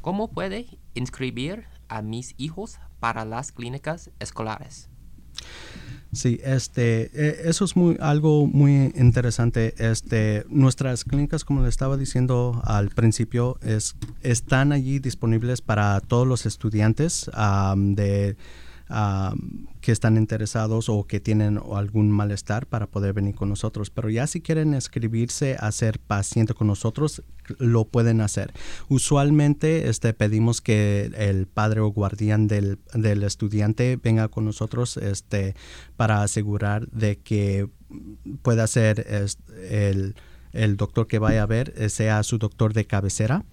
¿Cómo 0.00 0.32
puede 0.32 0.66
inscribir 0.94 1.66
a 1.86 2.02
mis 2.02 2.34
hijos 2.38 2.80
para 2.98 3.24
las 3.24 3.52
clínicas 3.52 4.10
escolares? 4.18 4.88
Sí, 6.10 6.40
este, 6.42 7.10
e, 7.14 7.48
eso 7.48 7.64
es 7.64 7.76
muy, 7.76 7.96
algo 8.00 8.48
muy 8.48 8.92
interesante. 8.96 9.76
Este, 9.78 10.44
nuestras 10.48 11.04
clínicas, 11.04 11.44
como 11.44 11.62
le 11.62 11.68
estaba 11.68 11.96
diciendo 11.96 12.60
al 12.64 12.90
principio, 12.90 13.60
es, 13.62 13.94
están 14.22 14.72
allí 14.72 14.98
disponibles 14.98 15.60
para 15.62 16.00
todos 16.00 16.26
los 16.26 16.46
estudiantes 16.46 17.30
de 17.76 18.36
que 19.80 19.90
están 19.92 20.16
interesados 20.16 20.88
o 20.88 21.04
que 21.04 21.18
tienen 21.18 21.58
algún 21.74 22.10
malestar 22.10 22.66
para 22.66 22.86
poder 22.86 23.12
venir 23.14 23.34
con 23.34 23.48
nosotros. 23.48 23.90
Pero 23.90 24.10
ya 24.10 24.26
si 24.26 24.40
quieren 24.40 24.74
escribirse 24.74 25.56
a 25.58 25.72
ser 25.72 25.98
paciente 25.98 26.54
con 26.54 26.66
nosotros, 26.66 27.22
lo 27.58 27.84
pueden 27.84 28.20
hacer. 28.20 28.52
Usualmente 28.88 29.88
este, 29.88 30.12
pedimos 30.12 30.60
que 30.60 31.10
el 31.16 31.46
padre 31.46 31.80
o 31.80 31.88
guardián 31.88 32.48
del, 32.48 32.78
del 32.94 33.22
estudiante 33.22 33.98
venga 34.02 34.28
con 34.28 34.44
nosotros 34.44 34.96
este, 34.96 35.54
para 35.96 36.22
asegurar 36.22 36.88
de 36.88 37.18
que 37.18 37.68
pueda 38.42 38.66
ser 38.66 39.06
el, 39.70 40.14
el 40.52 40.76
doctor 40.76 41.06
que 41.06 41.18
vaya 41.18 41.42
a 41.42 41.46
ver, 41.46 41.72
eh, 41.76 41.88
sea 41.88 42.22
su 42.22 42.38
doctor 42.38 42.72
de 42.72 42.86
cabecera 42.86 43.44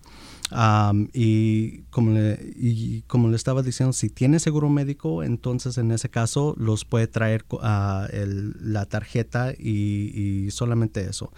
y, 1.14 1.82
como 1.90 2.12
le, 2.12 2.40
y 2.56 3.04
como 3.08 3.30
le 3.30 3.36
estaba 3.36 3.62
diciendo, 3.62 3.94
si 3.94 4.10
tiene 4.10 4.40
seguro 4.40 4.70
médico, 4.70 5.24
entonces 5.24 5.78
en 5.78 5.92
ese 5.92 6.10
caso 6.10 6.56
los 6.58 6.86
puede 6.86 7.08
traer 7.08 7.46
uh, 7.52 7.60
la 7.62 8.86
tarjeta 8.86 9.54
y, 9.58 10.46
y 10.46 10.52
solamente 10.52 11.02
eso. 11.02 11.32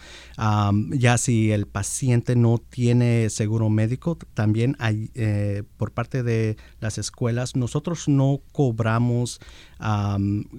ya 0.91 1.17
si 1.17 1.51
el 1.51 1.67
paciente 1.67 2.35
no 2.35 2.57
tiene 2.57 3.29
seguro 3.29 3.69
médico, 3.69 4.17
también 4.33 4.75
hay, 4.79 5.11
eh, 5.15 5.63
por 5.77 5.91
parte 5.91 6.23
de 6.23 6.57
las 6.79 6.97
escuelas, 6.97 7.55
nosotros 7.55 8.07
no 8.07 8.41
cobramos 8.51 9.39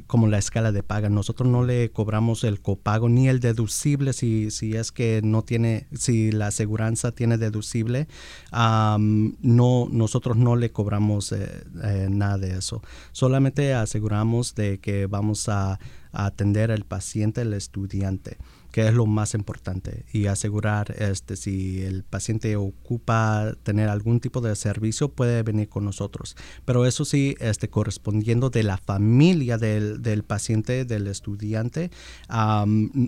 como 0.07 0.27
la 0.27 0.39
escala 0.39 0.73
de 0.73 0.83
paga. 0.83 1.09
Nosotros 1.09 1.49
no 1.49 1.65
le 1.65 1.91
cobramos 1.91 2.45
el 2.45 2.61
copago 2.61 3.09
ni 3.09 3.29
el 3.29 3.41
deducible 3.41 4.13
si, 4.13 4.51
si 4.51 4.75
es 4.75 4.91
que 4.91 5.21
no 5.23 5.43
tiene, 5.43 5.87
si 5.93 6.33
la 6.33 6.49
aseguranza 6.49 7.13
tiene 7.13 7.39
deducible. 7.39 8.09
no, 8.53 9.89
nosotros 9.91 10.37
no 10.37 10.57
le 10.57 10.73
cobramos 10.73 11.33
eh, 11.33 11.65
eh, 11.85 12.09
nada 12.11 12.39
de 12.39 12.59
eso. 12.59 12.83
Solamente 13.13 13.75
aseguramos 13.75 14.55
de 14.55 14.79
que 14.79 15.07
vamos 15.07 15.49
a, 15.49 15.79
a 16.13 16.27
atender 16.27 16.73
al 16.73 16.85
paciente, 16.85 17.43
al 17.43 17.55
estudiante 17.55 18.39
que 18.73 18.89
es 18.89 18.95
lo 18.95 19.07
más 19.07 19.35
importante 19.35 20.05
y 20.13 20.27
asegurar 20.27 20.95
este 20.99 21.37
si 21.37 21.83
el 21.83 22.03
paciente 22.03 22.57
ocupa 22.57 23.55
tener 23.63 23.89
algún 23.89 24.19
tipo 24.19 24.41
de 24.41 24.57
servicio 24.57 25.11
puede 25.11 25.43
venir 25.43 25.69
con 25.69 25.85
nosotros. 25.85 26.37
Pero 26.65 26.87
eso 26.87 27.05
sí 27.05 27.37
este 27.39 27.69
correspondiendo 27.69 28.51
de 28.51 28.63
la 28.63 28.79
familia 28.79 29.59
del, 29.59 30.03
del 30.03 30.25
paciente 30.25 30.85
del 30.85 31.07
estudiante 31.07 31.91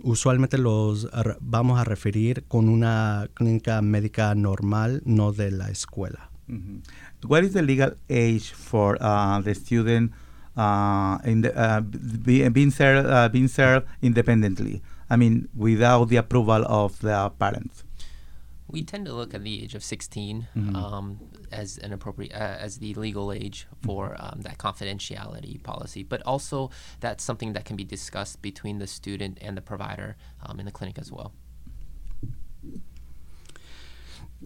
usualmente 0.03 0.59
los 0.59 1.09
vamos 1.41 1.81
a 1.81 1.85
referir 1.85 2.45
con 2.47 2.69
una 2.69 3.29
clínica 3.35 3.81
médica 3.83 4.35
normal 4.35 5.03
no 5.05 5.33
de 5.33 5.51
la 5.51 5.71
escuela. 5.71 6.31
What 7.27 7.43
is 7.43 7.55
the 7.55 7.63
legal 7.63 7.97
age 8.11 8.53
for 8.53 8.99
uh, 9.01 9.41
the 9.41 9.55
student 9.55 10.13
uh, 10.57 11.19
in 11.25 11.41
the, 11.41 11.53
uh, 11.57 11.81
being 12.51 12.71
served, 12.71 13.09
uh, 13.09 13.31
being 13.31 13.49
served 13.49 13.87
independently? 14.03 14.83
I 15.11 15.17
mean, 15.17 15.49
without 15.55 16.09
the 16.09 16.17
approval 16.17 16.65
of 16.67 16.99
the 17.01 17.31
parents? 17.39 17.85
We 18.67 18.83
tend 18.83 19.07
to 19.07 19.13
look 19.13 19.35
at 19.35 19.45
the 19.45 19.63
age 19.63 19.75
of 19.75 19.85
16 19.85 20.49
mm-hmm. 20.57 20.75
um, 20.75 21.21
as 21.53 21.79
an 21.79 21.93
appropriate 21.93 22.33
uh, 22.33 22.57
as 22.59 22.79
the 22.79 22.95
legal 22.95 23.31
age 23.31 23.67
for 23.83 24.17
um, 24.19 24.41
that 24.41 24.59
confidentiality 24.59 25.63
policy, 25.63 26.03
but 26.03 26.23
also 26.23 26.71
that's 27.01 27.23
something 27.23 27.53
that 27.53 27.65
can 27.67 27.77
be 27.77 27.85
discussed 27.85 28.41
between 28.41 28.79
the 28.79 28.87
student 28.87 29.39
and 29.41 29.57
the 29.57 29.61
provider 29.61 30.17
um, 30.45 30.59
in 30.59 30.67
the 30.67 30.73
clinic 30.73 30.99
as 30.99 31.13
well. 31.13 31.33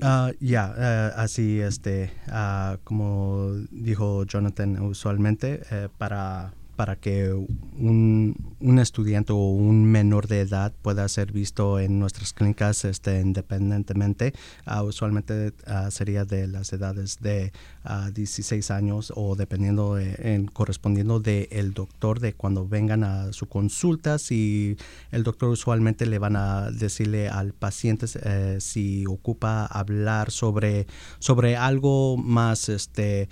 Uh, 0.01 0.31
ya, 0.39 0.75
uh, 0.77 1.21
así 1.21 1.61
este, 1.61 2.11
uh, 2.31 2.77
como 2.85 3.67
dijo 3.71 4.25
Jonathan, 4.27 4.79
usualmente 4.81 5.63
uh, 5.73 5.89
para 5.99 6.53
para 6.79 6.95
que 6.95 7.33
un, 7.33 8.37
un, 8.61 8.79
estudiante 8.79 9.33
o 9.33 9.51
un 9.51 9.85
menor 9.85 10.29
de 10.29 10.43
edad 10.43 10.73
pueda 10.81 11.09
ser 11.09 11.33
visto 11.33 11.81
en 11.81 11.99
nuestras 11.99 12.33
clínicas 12.33 12.85
este, 12.85 13.21
independientemente. 13.21 14.33
Uh, 14.65 14.85
usualmente 14.85 15.55
uh, 15.67 15.91
sería 15.91 16.25
de 16.25 16.47
las 16.47 16.73
edades 16.73 17.19
de 17.21 17.51
uh, 17.85 18.07
ah, 18.07 18.11
16 18.15 18.71
años 18.71 19.13
o 19.17 19.35
dependiendo, 19.35 19.97
de, 19.97 20.15
en, 20.21 20.47
correspondiendo 20.47 21.19
del 21.19 21.49
el 21.51 21.75
doctor 21.75 22.21
de 22.21 22.35
cuando 22.35 22.69
vengan 22.69 23.03
a 23.03 23.33
su 23.33 23.49
consulta. 23.49 24.21
Si 24.21 24.77
el 25.11 25.25
doctor 25.25 25.49
usualmente 25.49 26.07
le 26.07 26.21
van 26.21 26.37
a 26.37 26.71
decirle 26.71 27.29
al 27.29 27.55
paciente 27.55 28.07
eh, 28.23 28.59
si 28.61 29.05
ocupa 29.07 29.67
hablar 29.67 30.31
sobre, 30.31 30.87
sobre 31.19 31.57
algo 31.57 32.17
más 32.17 32.69
este, 32.69 33.29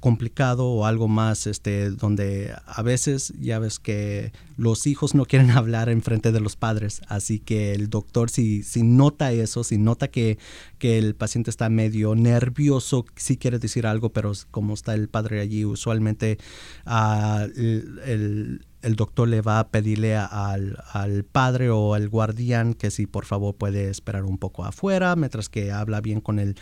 complicado 0.00 0.66
o 0.66 0.86
algo 0.86 1.08
más 1.08 1.46
este, 1.46 1.90
donde 1.90 2.54
veces 2.86 3.34
ya 3.38 3.58
ves 3.58 3.78
que 3.78 4.32
los 4.56 4.86
hijos 4.86 5.14
no 5.14 5.26
quieren 5.26 5.50
hablar 5.58 5.90
en 5.90 6.00
frente 6.00 6.32
de 6.32 6.40
los 6.40 6.56
padres, 6.56 7.02
así 7.08 7.38
que 7.38 7.74
el 7.74 7.90
doctor 7.90 8.30
si, 8.30 8.62
si 8.62 8.82
nota 8.82 9.32
eso, 9.32 9.62
si 9.62 9.76
nota 9.76 10.08
que, 10.08 10.38
que 10.78 10.96
el 10.96 11.14
paciente 11.14 11.50
está 11.50 11.68
medio 11.68 12.14
nervioso, 12.14 13.04
si 13.16 13.36
quiere 13.36 13.58
decir 13.58 13.86
algo, 13.86 14.10
pero 14.10 14.32
como 14.50 14.72
está 14.72 14.94
el 14.94 15.08
padre 15.08 15.40
allí, 15.40 15.66
usualmente 15.66 16.38
el 16.86 18.00
el 18.06 18.64
doctor 18.82 19.28
le 19.28 19.40
va 19.40 19.58
a 19.58 19.68
pedirle 19.68 20.16
al, 20.16 20.78
al, 20.92 21.24
padre 21.24 21.70
o 21.70 21.94
al 21.94 22.08
guardián 22.08 22.74
que 22.74 22.90
si 22.90 23.06
por 23.06 23.24
favor 23.24 23.54
puede 23.56 23.90
esperar 23.90 24.24
un 24.24 24.38
poco 24.38 24.64
afuera 24.64 25.16
mientras 25.16 25.48
que 25.48 25.72
habla 25.72 26.00
bien 26.00 26.20
con 26.20 26.38
el, 26.38 26.56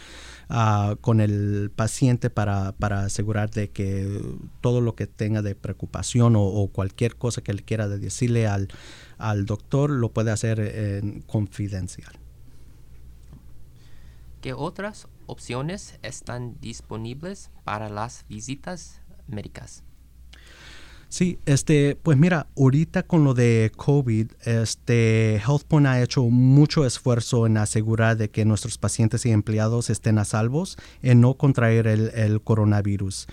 uh, 0.48 0.96
con 1.00 1.20
el 1.20 1.70
paciente 1.74 2.31
para, 2.31 2.72
para, 2.72 3.05
asegurar 3.05 3.50
de 3.50 3.70
que 3.70 4.22
todo 4.61 4.81
lo 4.81 4.94
que 4.94 5.07
tenga 5.07 5.42
de 5.42 5.55
preocupación 5.55 6.37
o, 6.37 6.44
o 6.44 6.68
cualquier 6.68 7.16
cosa 7.16 7.42
que 7.42 7.53
él 7.53 7.64
quiera 7.64 7.88
decirle 7.88 8.46
al, 8.46 8.68
al 9.18 9.44
doctor 9.44 9.90
lo 9.90 10.11
puede 10.11 10.31
hacer 10.31 10.61
en 10.61 11.22
confidencial. 11.22 12.12
¿Qué 14.40 14.53
otras 14.53 15.09
opciones 15.27 15.98
están 16.03 16.61
disponibles 16.61 17.50
para 17.64 17.88
las 17.88 18.27
visitas 18.29 19.00
médicas? 19.27 19.85
Sí, 21.08 21.38
este, 21.46 21.96
pues 22.02 22.18
mira, 22.18 22.46
ahorita 22.56 23.04
con 23.04 23.24
lo 23.24 23.34
de 23.34 23.70
COVID, 23.76 24.32
este, 24.44 25.40
HealthPoint 25.46 25.86
ha 25.86 26.02
hecho 26.02 26.24
mucho 26.24 26.84
esfuerzo 26.84 27.46
en 27.46 27.56
asegurar 27.56 28.16
de 28.16 28.30
que 28.30 28.44
nuestros 28.44 28.78
pacientes 28.78 29.24
y 29.26 29.30
empleados 29.30 29.90
estén 29.90 30.18
a 30.18 30.24
salvos 30.24 30.76
en 31.02 31.20
no 31.20 31.34
contraer 31.34 31.86
el, 31.86 32.40
coronavirus. 32.42 33.26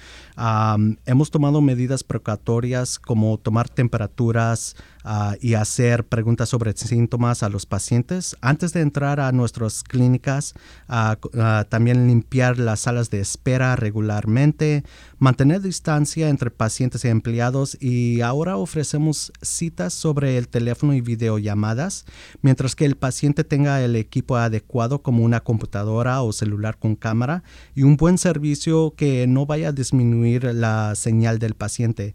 hemos 1.05 1.31
tomado 1.31 1.61
medidas 1.61 2.03
precautorias 2.03 2.99
como 2.99 3.37
tomar 3.37 3.67
temperaturas, 3.69 4.75
Ah, 5.03 5.35
y 5.41 5.55
hacer 5.55 6.05
preguntas 6.05 6.49
sobre 6.49 6.73
síntomas 6.73 7.41
a 7.41 7.49
los 7.49 7.65
pacientes. 7.65 8.37
Antes 8.39 8.71
de 8.71 8.81
entrar 8.81 9.19
a 9.19 9.31
nuestras 9.31 9.83
clínicas, 9.83 10.53
ah, 10.87 11.17
ah, 11.37 11.65
también 11.67 12.07
limpiar 12.07 12.59
las 12.59 12.81
salas 12.81 13.09
de 13.09 13.19
espera 13.19 13.75
regularmente, 13.75 14.83
mantener 15.17 15.61
distancia 15.61 16.29
entre 16.29 16.51
pacientes 16.51 17.03
y 17.03 17.07
empleados 17.07 17.77
y 17.81 18.21
ahora 18.21 18.57
ofrecemos 18.57 19.33
citas 19.41 19.93
sobre 19.93 20.37
el 20.37 20.47
teléfono 20.47 20.93
y 20.93 21.01
videollamadas, 21.01 22.05
mientras 22.43 22.75
que 22.75 22.85
el 22.85 22.95
paciente 22.95 23.43
tenga 23.43 23.81
el 23.81 23.95
equipo 23.95 24.37
adecuado 24.37 25.01
como 25.01 25.23
una 25.23 25.39
computadora 25.39 26.21
o 26.21 26.31
celular 26.31 26.77
con 26.77 26.95
cámara 26.95 27.43
y 27.73 27.83
un 27.83 27.97
buen 27.97 28.19
servicio 28.19 28.93
que 28.95 29.25
no 29.25 29.47
vaya 29.47 29.69
a 29.69 29.71
disminuir 29.71 30.43
la 30.43 30.93
señal 30.93 31.39
del 31.39 31.55
paciente. 31.55 32.13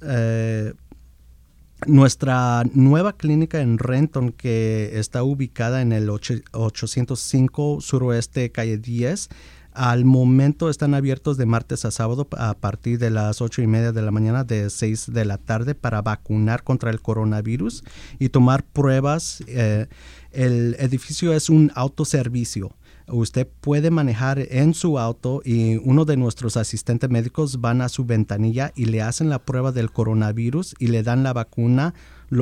Eh, 0.00 0.72
nuestra 1.86 2.64
nueva 2.74 3.14
clínica 3.14 3.60
en 3.60 3.78
Renton, 3.78 4.32
que 4.32 4.98
está 4.98 5.22
ubicada 5.22 5.80
en 5.80 5.92
el 5.92 6.10
805 6.10 7.80
suroeste 7.80 8.50
calle 8.50 8.78
10, 8.78 9.28
al 9.78 10.04
momento 10.04 10.70
están 10.70 10.94
abiertos 10.94 11.36
de 11.36 11.46
martes 11.46 11.84
a 11.84 11.92
sábado 11.92 12.26
a 12.36 12.54
partir 12.54 12.98
de 12.98 13.10
las 13.10 13.40
ocho 13.40 13.62
y 13.62 13.68
media 13.68 13.92
de 13.92 14.02
la 14.02 14.10
mañana 14.10 14.42
de 14.42 14.70
6 14.70 15.12
de 15.12 15.24
la 15.24 15.38
tarde 15.38 15.76
para 15.76 16.02
vacunar 16.02 16.64
contra 16.64 16.90
el 16.90 17.00
coronavirus 17.00 17.84
y 18.18 18.30
tomar 18.30 18.64
pruebas. 18.64 19.44
Eh, 19.46 19.86
el 20.32 20.74
edificio 20.80 21.32
es 21.32 21.48
un 21.48 21.70
autoservicio 21.76 22.72
usted 23.10 23.48
puede 23.60 23.90
manejar 23.90 24.38
en 24.38 24.74
su 24.74 24.98
auto 24.98 25.40
y 25.44 25.76
uno 25.76 26.04
de 26.04 26.16
nuestros 26.16 26.56
asistentes 26.56 27.10
médicos 27.10 27.60
van 27.60 27.80
a 27.80 27.88
su 27.88 28.04
ventanilla 28.04 28.72
y 28.74 28.86
le 28.86 29.02
hacen 29.02 29.28
la 29.28 29.44
prueba 29.44 29.72
del 29.72 29.90
coronavirus 29.90 30.74
y 30.78 30.88
le 30.88 31.02
dan 31.02 31.22
la 31.22 31.32
vacuna 31.32 31.94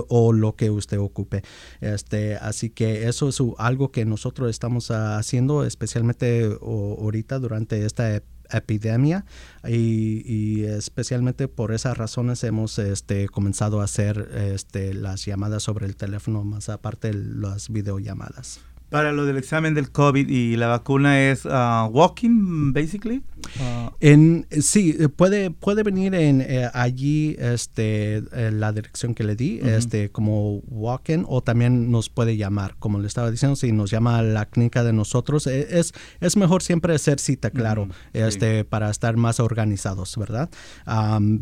o 0.09 0.33
lo 0.33 0.57
que 0.57 0.71
usted 0.71 0.99
ocupe. 0.99 1.43
Este, 1.81 2.37
así 2.37 2.71
que 2.71 3.09
eso 3.09 3.29
es 3.29 3.39
algo 3.59 3.93
que 3.93 4.05
nosotros 4.05 4.51
estamos 4.51 4.91
haciendo 4.91 5.65
especialmente 5.65 6.59
ahorita 6.61 7.39
durante 7.39 7.85
esta 7.85 8.23
epidemia 8.51 9.25
y, 9.67 10.65
especialmente 10.65 11.49
por 11.49 11.73
esas 11.73 11.97
razones 11.97 12.45
hemos 12.45 12.79
este, 12.79 13.29
comenzado 13.29 13.81
a 13.81 13.85
hacer 13.85 14.29
este, 14.35 14.95
las 14.95 15.25
llamadas 15.25 15.63
sobre 15.63 15.87
el 15.87 15.97
teléfono 15.97 16.45
más 16.45 16.69
aparte 16.69 17.13
las 17.13 17.71
videollamadas. 17.71 18.61
Para 18.89 19.13
lo 19.13 19.25
del 19.25 19.37
examen 19.37 19.75
del 19.75 19.91
COVID 19.91 20.29
y 20.29 20.57
la 20.57 20.69
vacuna 20.69 21.21
es 21.21 21.45
uh, 21.45 21.89
walking, 21.91 22.73
basically. 22.73 23.23
Uh, 23.61 23.91
en, 24.01 24.47
sí, 24.61 24.97
puede, 25.17 25.51
puede 25.51 25.83
venir 25.83 26.15
en 26.15 26.41
eh, 26.41 26.71
allí 26.73 27.37
este, 27.39 28.23
la 28.33 28.73
dirección 28.73 29.15
que 29.15 29.25
le 29.25 29.35
di, 29.35 29.61
este, 29.63 30.11
como 30.11 30.59
walking, 30.69 31.25
o 31.27 31.43
también 31.43 31.91
nos 31.91 32.09
puede 32.11 32.37
llamar, 32.37 32.77
como 32.79 33.01
le 33.01 33.07
estaba 33.07 33.31
diciendo, 33.31 33.57
si 33.57 33.73
nos 33.73 33.91
llama 33.91 34.19
a 34.19 34.23
la 34.23 34.47
clínica 34.47 34.85
de 34.85 34.93
nosotros, 34.93 35.47
e, 35.47 35.79
es, 35.79 35.93
es 36.21 36.37
mejor 36.37 36.63
siempre 36.63 36.95
hacer 36.95 37.19
cita, 37.19 37.51
claro, 37.51 37.89
este, 38.13 38.65
para 38.65 38.91
estar 38.91 39.17
más 39.17 39.41
organizados, 39.41 40.17
¿verdad? 40.17 40.51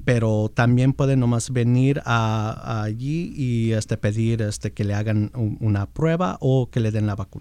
pero 0.05 0.51
también 0.55 0.93
puede 0.93 1.17
nomás 1.17 1.51
venir 1.51 2.01
a, 2.05 2.83
allí 2.85 3.33
y 3.37 3.73
este, 3.73 3.97
pedir 3.97 4.43
este, 4.43 4.73
que 4.73 4.85
le 4.85 4.95
hagan 4.95 5.31
una 5.35 5.87
prueba 5.87 6.39
o 6.41 6.71
que 6.71 6.81
le 6.81 6.91
den 6.91 7.07
la 7.07 7.15
vacuna. 7.15 7.34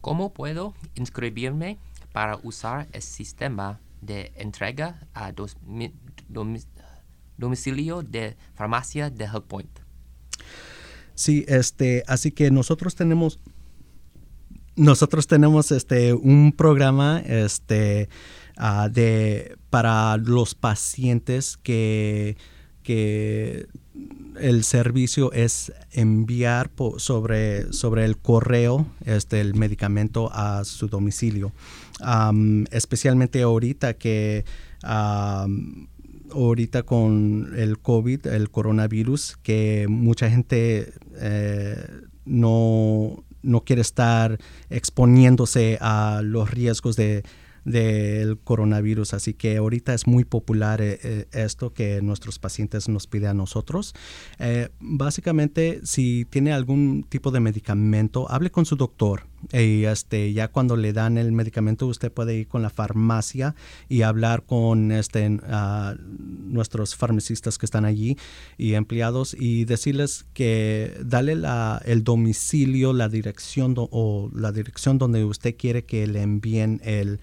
¿Cómo 0.00 0.32
puedo 0.32 0.74
inscribirme 0.94 1.78
para 2.12 2.38
usar 2.42 2.88
el 2.92 3.02
sistema 3.02 3.80
de 4.00 4.32
entrega 4.36 5.06
a 5.14 5.32
domicilio 7.36 8.02
de 8.02 8.36
farmacia 8.54 9.10
de 9.10 9.24
HealthPoint? 9.24 9.80
Sí, 11.14 11.44
este, 11.48 12.04
así 12.06 12.30
que 12.30 12.50
nosotros 12.50 12.94
tenemos 12.94 13.40
nosotros 14.76 15.26
tenemos 15.26 15.72
este 15.72 16.14
un 16.14 16.52
programa 16.52 17.18
este 17.18 18.08
ah, 18.56 18.88
de 18.88 19.56
para 19.70 20.16
los 20.16 20.54
pacientes 20.54 21.56
que 21.56 22.36
que 22.84 23.66
el 24.40 24.64
servicio 24.64 25.32
es 25.32 25.72
enviar 25.90 26.70
sobre, 26.98 27.72
sobre 27.72 28.04
el 28.04 28.18
correo 28.18 28.86
este, 29.04 29.40
el 29.40 29.54
medicamento 29.54 30.30
a 30.32 30.64
su 30.64 30.88
domicilio. 30.88 31.52
especialmente 32.70 33.42
ahorita 33.42 33.94
que 33.94 34.44
ahorita 36.32 36.82
con 36.82 37.52
el 37.56 37.78
COVID, 37.78 38.26
el 38.26 38.50
coronavirus, 38.50 39.38
que 39.42 39.86
mucha 39.88 40.30
gente 40.30 40.92
eh, 41.16 41.86
no, 42.24 43.24
no 43.42 43.60
quiere 43.62 43.82
estar 43.82 44.38
exponiéndose 44.70 45.78
a 45.80 46.20
los 46.22 46.50
riesgos 46.50 46.96
de 46.96 47.24
del 47.68 48.38
coronavirus. 48.38 49.14
Así 49.14 49.34
que 49.34 49.58
ahorita 49.58 49.94
es 49.94 50.06
muy 50.06 50.24
popular 50.24 50.80
eh, 50.80 50.98
eh, 51.02 51.26
esto 51.32 51.72
que 51.72 52.00
nuestros 52.02 52.38
pacientes 52.38 52.88
nos 52.88 53.06
piden 53.06 53.30
a 53.30 53.34
nosotros. 53.34 53.94
Eh, 54.38 54.70
básicamente, 54.80 55.80
si 55.84 56.24
tiene 56.24 56.52
algún 56.52 57.04
tipo 57.08 57.30
de 57.30 57.40
medicamento, 57.40 58.30
hable 58.30 58.50
con 58.50 58.64
su 58.66 58.76
doctor. 58.76 59.26
Y 59.52 59.84
este, 59.84 60.32
ya 60.32 60.48
cuando 60.48 60.76
le 60.76 60.92
dan 60.92 61.16
el 61.16 61.30
medicamento, 61.30 61.86
usted 61.86 62.10
puede 62.10 62.36
ir 62.36 62.48
con 62.48 62.60
la 62.60 62.70
farmacia 62.70 63.54
y 63.88 64.02
hablar 64.02 64.42
con 64.44 64.90
este, 64.90 65.38
nuestros 66.48 66.96
farmacistas 66.96 67.56
que 67.56 67.64
están 67.64 67.84
allí 67.84 68.16
y 68.56 68.74
empleados 68.74 69.36
y 69.38 69.64
decirles 69.64 70.26
que 70.32 70.98
dale 71.04 71.36
la, 71.36 71.80
el 71.84 72.02
domicilio, 72.02 72.92
la 72.92 73.08
dirección 73.08 73.74
o 73.76 74.28
la 74.34 74.50
dirección 74.50 74.98
donde 74.98 75.24
usted 75.24 75.54
quiere 75.56 75.84
que 75.84 76.08
le 76.08 76.22
envíen 76.22 76.80
el 76.82 77.20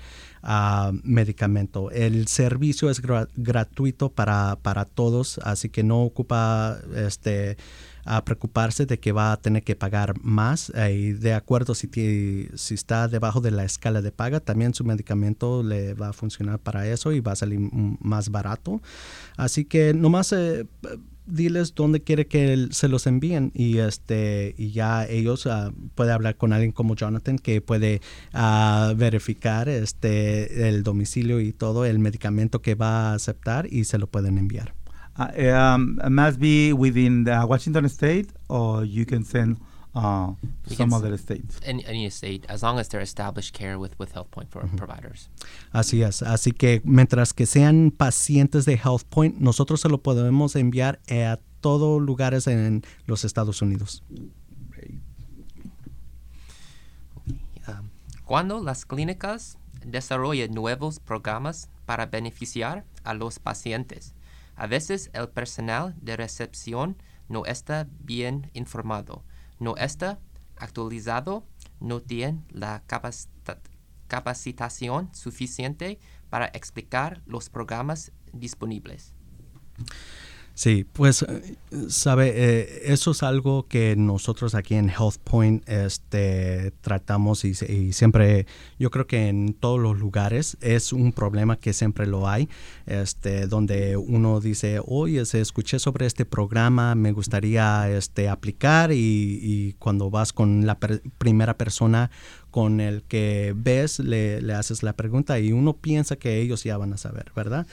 medicamento. 1.03 1.91
El 1.91 2.27
servicio 2.27 2.89
es 2.89 3.01
gratuito 3.01 4.09
para, 4.09 4.57
para 4.61 4.85
todos, 4.85 5.39
así 5.43 5.69
que 5.69 5.83
no 5.83 6.03
ocupa 6.03 6.77
este 6.95 7.57
a 8.05 8.23
preocuparse 8.23 8.85
de 8.85 8.99
que 8.99 9.11
va 9.11 9.31
a 9.31 9.37
tener 9.37 9.63
que 9.63 9.75
pagar 9.75 10.13
más 10.21 10.71
eh, 10.75 10.93
y 10.93 11.13
de 11.13 11.33
acuerdo 11.33 11.73
si, 11.73 11.89
si 12.53 12.73
está 12.75 13.07
debajo 13.07 13.41
de 13.41 13.49
la 13.49 13.65
escala 13.65 14.01
de 14.01 14.11
paga, 14.11 14.39
también 14.39 14.75
su 14.75 14.85
medicamento 14.85 15.63
le 15.63 15.95
va 15.95 16.09
a 16.09 16.13
funcionar 16.13 16.59
para 16.59 16.87
eso 16.87 17.11
y 17.11 17.19
va 17.19 17.31
a 17.31 17.35
salir 17.35 17.59
más 17.59 18.29
barato. 18.29 18.79
Así 19.37 19.65
que 19.65 19.95
nomás 19.95 20.31
eh, 20.33 20.67
diles 21.25 21.73
dónde 21.75 22.01
quiere 22.01 22.27
que 22.27 22.67
se 22.71 22.87
los 22.87 23.07
envíen 23.07 23.51
y 23.53 23.79
este 23.79 24.53
y 24.57 24.71
ya 24.71 25.05
ellos 25.05 25.45
uh, 25.45 25.73
puede 25.95 26.11
hablar 26.11 26.37
con 26.37 26.53
alguien 26.53 26.71
como 26.71 26.95
Jonathan 26.95 27.37
que 27.37 27.61
puede 27.61 28.01
ah, 28.33 28.93
verificar 28.95 29.69
este 29.69 30.67
el 30.69 30.83
domicilio 30.83 31.39
y 31.39 31.51
todo 31.51 31.85
el 31.85 31.99
medicamento 31.99 32.61
que 32.61 32.75
va 32.75 33.11
a 33.11 33.13
aceptar 33.15 33.67
y 33.71 33.85
se 33.85 33.97
lo 33.97 34.07
pueden 34.07 34.37
enviar. 34.37 34.73
Uh, 35.17 35.75
um, 35.75 35.97
must 36.09 36.39
be 36.39 36.73
within 36.73 37.23
the 37.23 37.45
Washington 37.45 37.85
State 37.85 38.27
or 38.47 38.83
you 38.83 39.05
can 39.05 39.23
send 39.23 39.57
uh, 39.95 40.33
some 40.67 40.93
other 40.93 41.17
states. 41.17 41.59
Any, 41.63 41.85
any 41.85 42.09
state, 42.09 42.45
as 42.49 42.61
long 42.61 42.79
as 42.79 42.89
they're 42.89 43.01
established 43.01 43.53
care 43.53 43.79
with, 43.79 43.97
with 43.97 44.13
HealthPoint 44.13 44.49
for 44.49 44.67
providers. 44.75 45.29
Así 45.73 46.03
es. 46.03 46.21
Así 46.21 46.51
que 46.51 46.81
mientras 46.83 47.33
que 47.33 47.45
sean 47.45 47.91
pacientes 47.91 48.65
de 48.65 48.77
HealthPoint, 48.77 49.37
nosotros 49.39 49.81
se 49.81 49.89
lo 49.89 49.99
podemos 49.99 50.55
enviar 50.55 50.99
a 51.09 51.39
todos 51.61 52.01
lugares 52.01 52.47
en 52.47 52.83
los 53.07 53.23
Estados 53.23 53.61
Unidos. 53.61 54.03
Um, 57.67 57.89
cuando 58.25 58.61
las 58.61 58.85
clínicas 58.85 59.57
desarrollan 59.85 60.53
nuevos 60.53 60.99
programas 60.99 61.69
para 61.85 62.05
beneficiar 62.05 62.85
a 63.03 63.13
los 63.13 63.39
pacientes, 63.39 64.13
a 64.55 64.67
veces 64.67 65.09
el 65.13 65.29
personal 65.29 65.95
de 66.01 66.17
recepción 66.17 66.97
no 67.27 67.45
está 67.45 67.87
bien 68.03 68.51
informado 68.53 69.23
no 69.59 69.75
está 69.77 70.19
actualizado, 70.57 71.45
no 71.79 72.01
tiene 72.01 72.43
la 72.49 72.83
capacitación 74.07 75.13
suficiente 75.13 75.99
para 76.29 76.47
explicar 76.47 77.21
los 77.25 77.49
programas 77.49 78.11
disponibles. 78.33 79.13
Sí, 80.55 80.85
pues 80.93 81.21
eh, 81.21 81.57
sabe, 81.89 82.31
eh, 82.33 82.83
eso 82.85 83.11
es 83.11 83.23
algo 83.23 83.67
que 83.67 83.97
nosotros 83.97 84.55
aquí 84.55 84.75
en 84.75 84.89
Health 84.89 85.17
Point 85.21 85.67
este, 85.67 86.71
tratamos 86.79 87.43
y, 87.43 87.53
siempre, 87.91 88.47
yo 88.79 88.89
creo 88.89 89.05
que 89.05 89.27
en 89.27 89.53
todos 89.53 89.81
los 89.81 89.99
lugares 89.99 90.55
es 90.61 90.93
un 90.93 91.11
problema 91.11 91.57
que 91.57 91.73
siempre 91.73 92.07
lo 92.07 92.29
hay, 92.29 92.47
este, 92.85 93.47
donde 93.47 93.97
uno 93.97 94.39
dice, 94.39 94.79
oye, 94.85 95.25
se 95.25 95.41
escuché 95.41 95.77
sobre 95.77 96.05
este 96.05 96.23
programa, 96.23 96.95
me 96.95 97.11
gustaría 97.11 97.89
este, 97.89 98.29
aplicar 98.29 98.93
y, 98.93 99.75
cuando 99.77 100.09
vas 100.09 100.31
con 100.31 100.65
la 100.65 100.79
primera 101.17 101.57
persona 101.57 102.11
con 102.55 102.79
el 102.79 103.03
que 103.03 103.53
ves, 103.53 103.99
le, 103.99 104.39
haces 104.53 104.81
la 104.81 104.93
pregunta 104.93 105.37
y 105.39 105.51
uno 105.51 105.73
piensa 105.73 106.15
que 106.15 106.39
ellos 106.39 106.63
ya 106.63 106.77
van 106.77 106.93
a 106.93 106.97
saber, 106.97 107.33
¿verdad? 107.35 107.67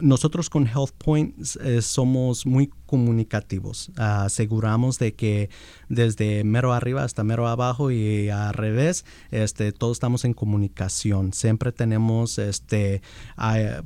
nosotros 0.00 0.48
con 0.48 0.68
Health 0.68 0.92
Point 0.96 1.34
eh, 1.60 1.82
somos 1.82 2.46
muy 2.46 2.70
comunicativos. 2.86 3.90
aseguramos 3.96 5.00
de 5.00 5.14
que 5.14 5.50
desde 5.88 6.44
mero 6.44 6.72
arriba 6.72 7.02
hasta 7.02 7.24
mero 7.24 7.48
abajo 7.48 7.90
y 7.90 8.28
al 8.28 8.54
revés, 8.54 9.04
este, 9.32 9.72
todos 9.72 9.96
estamos 9.96 10.24
en 10.24 10.34
comunicación. 10.34 11.32
Siempre 11.32 11.72
tenemos, 11.72 12.38
este, 12.38 13.02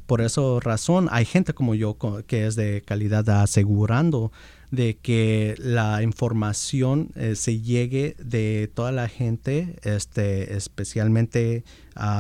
por 0.05 0.21
esa 0.21 0.43
razón, 0.61 1.09
hay 1.11 1.25
gente 1.25 1.55
como 1.55 1.75
yo 1.75 1.97
que 2.27 2.47
es 2.47 2.57
de 2.57 2.83
calidad 2.85 3.27
asegurando 3.31 4.33
de 4.71 4.97
que 4.97 5.55
la 5.59 6.03
información 6.03 7.11
eh, 7.15 7.35
se 7.37 7.61
llegue 7.61 8.17
de 8.19 8.71
toda 8.73 8.93
la 8.93 9.09
gente, 9.09 9.77
este, 9.83 10.55
especialmente 10.57 11.65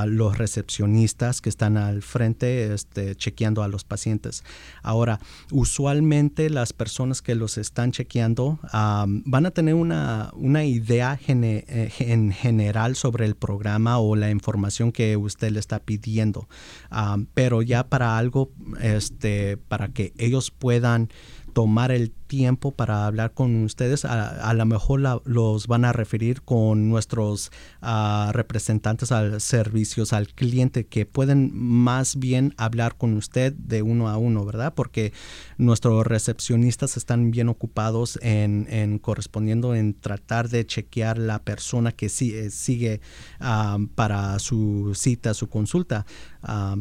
los 0.06 0.38
recepcionistas 0.38 1.40
que 1.40 1.48
están 1.48 1.76
al 1.76 2.02
frente 2.02 2.74
este, 2.74 3.14
chequeando 3.14 3.62
a 3.62 3.68
los 3.68 3.84
pacientes. 3.84 4.42
Ahora, 4.82 5.20
usualmente 5.52 6.50
las 6.50 6.72
personas 6.72 7.22
que 7.22 7.34
los 7.34 7.58
están 7.58 7.92
chequeando 7.92 8.58
van 8.72 9.46
a 9.46 9.50
tener 9.52 9.74
una, 9.74 10.30
una 10.34 10.64
idea 10.64 11.18
eh, 11.28 11.92
en 12.00 12.32
general 12.32 12.96
sobre 12.96 13.24
el 13.26 13.36
programa 13.36 13.98
o 13.98 14.16
la 14.16 14.30
información 14.30 14.90
que 14.90 15.16
usted 15.16 15.52
le 15.52 15.60
está 15.60 15.78
pidiendo, 15.78 16.48
pero 17.34 17.62
ya 17.62 17.86
para 17.86 18.18
algo, 18.18 18.50
este, 18.80 19.56
para 19.56 19.88
que 19.88 20.12
ellos 20.18 20.50
puedan 20.50 21.08
tomar 21.58 21.90
el 21.90 22.12
tiempo 22.12 22.70
para 22.70 23.04
hablar 23.04 23.32
con 23.34 23.64
ustedes, 23.64 24.04
a, 24.04 24.54
lo 24.54 24.64
mejor 24.64 25.00
los 25.24 25.66
van 25.66 25.84
a 25.84 25.92
referir 25.92 26.42
con 26.42 26.88
nuestros 26.88 27.50
ah, 27.82 28.30
representantes 28.32 29.10
al 29.10 29.40
servicios 29.40 30.12
al 30.12 30.28
cliente 30.28 30.86
que 30.86 31.04
pueden 31.04 31.50
más 31.52 32.14
bien 32.14 32.54
hablar 32.58 32.96
con 32.96 33.14
usted 33.14 33.54
de 33.54 33.82
uno 33.82 34.08
a 34.08 34.18
uno, 34.18 34.44
¿verdad? 34.44 34.72
Porque 34.72 35.12
nuestros 35.56 36.06
recepcionistas 36.06 36.96
están 36.96 37.32
bien 37.32 37.48
ocupados 37.48 38.20
en, 38.22 39.00
correspondiendo 39.00 39.74
en 39.74 39.94
tratar 39.94 40.48
de 40.50 40.64
chequear 40.64 41.18
la 41.18 41.40
persona 41.40 41.90
que 41.90 42.08
sigue, 42.08 42.50
sigue 42.50 43.00
ah, 43.40 43.78
para 43.96 44.38
su 44.38 44.92
cita, 44.94 45.34
su 45.34 45.48
consulta. 45.48 46.06
Ah, 46.42 46.76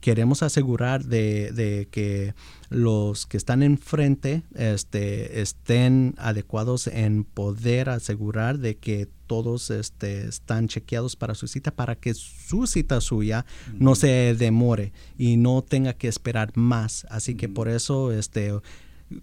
queremos 0.00 0.42
asegurar 0.42 1.04
de, 1.04 1.52
de 1.52 1.88
que 1.90 2.34
los 2.68 3.26
que 3.26 3.36
están 3.36 3.62
enfrente 3.62 4.42
este, 4.54 5.40
estén 5.40 6.14
adecuados 6.18 6.88
en 6.88 7.24
poder 7.24 7.90
asegurar 7.90 8.58
de 8.58 8.76
que 8.76 9.08
todos 9.28 9.70
este, 9.70 10.26
están 10.26 10.66
chequeados 10.66 11.14
para 11.14 11.34
su 11.34 11.46
cita 11.46 11.70
para 11.70 11.94
que 11.94 12.14
su 12.14 12.66
cita 12.66 13.00
suya 13.00 13.46
no 13.74 13.94
se 13.94 14.34
demore 14.34 14.92
y 15.16 15.36
no 15.36 15.62
tenga 15.62 15.92
que 15.92 16.08
esperar 16.08 16.56
más. 16.56 17.06
Así 17.10 17.36
que 17.36 17.48
por 17.48 17.68
eso 17.68 18.10
este, 18.10 18.52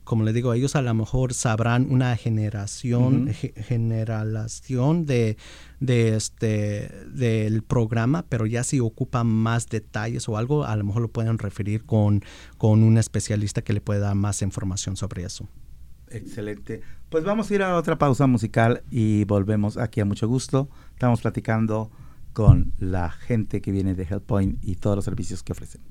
como 0.04 0.24
le 0.24 0.34
digo, 0.34 0.54
ellos 0.54 0.76
a 0.76 0.82
lo 0.82 0.94
mejor 0.94 1.34
sabrán 1.34 1.88
una 1.90 2.16
generación, 2.18 3.30
generalización 3.34 5.06
de, 5.06 5.38
de 5.80 6.16
este, 6.16 6.90
del 7.14 7.62
programa, 7.62 8.26
pero 8.28 8.46
ya 8.46 8.64
si 8.64 8.80
ocupan 8.80 9.28
más 9.28 9.70
detalles 9.70 10.28
o 10.28 10.38
algo, 10.38 10.66
a 10.66 10.76
lo 10.76 10.84
mejor 10.84 11.04
lo 11.04 11.08
pueden 11.10 11.38
referir 11.38 11.86
con, 11.86 12.24
con 12.58 12.84
un 12.84 12.98
especialista 12.98 13.62
que 13.62 13.74
le 13.74 13.82
pueda 13.82 14.00
dar 14.00 14.16
más 14.16 14.42
información 14.42 14.96
sobre 14.98 15.24
eso. 15.24 15.48
Excelente. 16.10 16.82
Pues 17.10 17.24
vamos 17.24 17.50
a 17.50 17.56
ir 17.56 17.64
a 17.64 17.76
otra 17.76 17.98
pausa 17.98 18.28
musical 18.28 18.84
y 18.90 19.26
volvemos 19.26 19.78
aquí 19.78 20.02
a 20.02 20.06
mucho 20.06 20.28
gusto. 20.28 20.70
Estamos 20.94 21.22
platicando 21.22 21.92
con 22.34 22.74
la 22.80 23.10
gente 23.10 23.62
que 23.62 23.72
viene 23.72 23.96
de 23.96 24.06
HealthPoint 24.06 24.64
y 24.64 24.76
todos 24.76 24.96
los 24.96 25.06
servicios 25.06 25.44
que 25.44 25.54
ofrecen. 25.54 25.82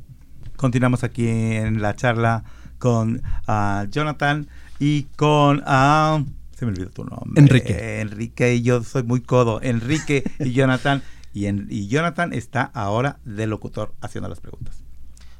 Continuamos 0.56 1.02
aquí 1.04 1.26
en 1.26 1.80
la 1.82 1.96
charla 1.96 2.44
con 2.84 3.22
uh, 3.48 3.88
Jonathan 3.88 4.46
y 4.78 5.04
con... 5.16 5.60
Uh, 5.60 6.26
se 6.54 6.66
me 6.66 6.72
olvidó 6.72 6.90
tu 6.90 7.04
nombre. 7.04 7.40
Enrique. 7.40 8.00
Enrique 8.02 8.56
y 8.56 8.62
yo 8.62 8.82
soy 8.82 9.02
muy 9.04 9.22
codo. 9.22 9.62
Enrique 9.62 10.22
y 10.38 10.52
Jonathan. 10.52 11.02
Y, 11.32 11.46
en, 11.46 11.66
y 11.70 11.88
Jonathan 11.88 12.34
está 12.34 12.64
ahora 12.74 13.20
de 13.24 13.46
locutor 13.46 13.94
haciendo 14.02 14.28
las 14.28 14.40
preguntas. 14.40 14.82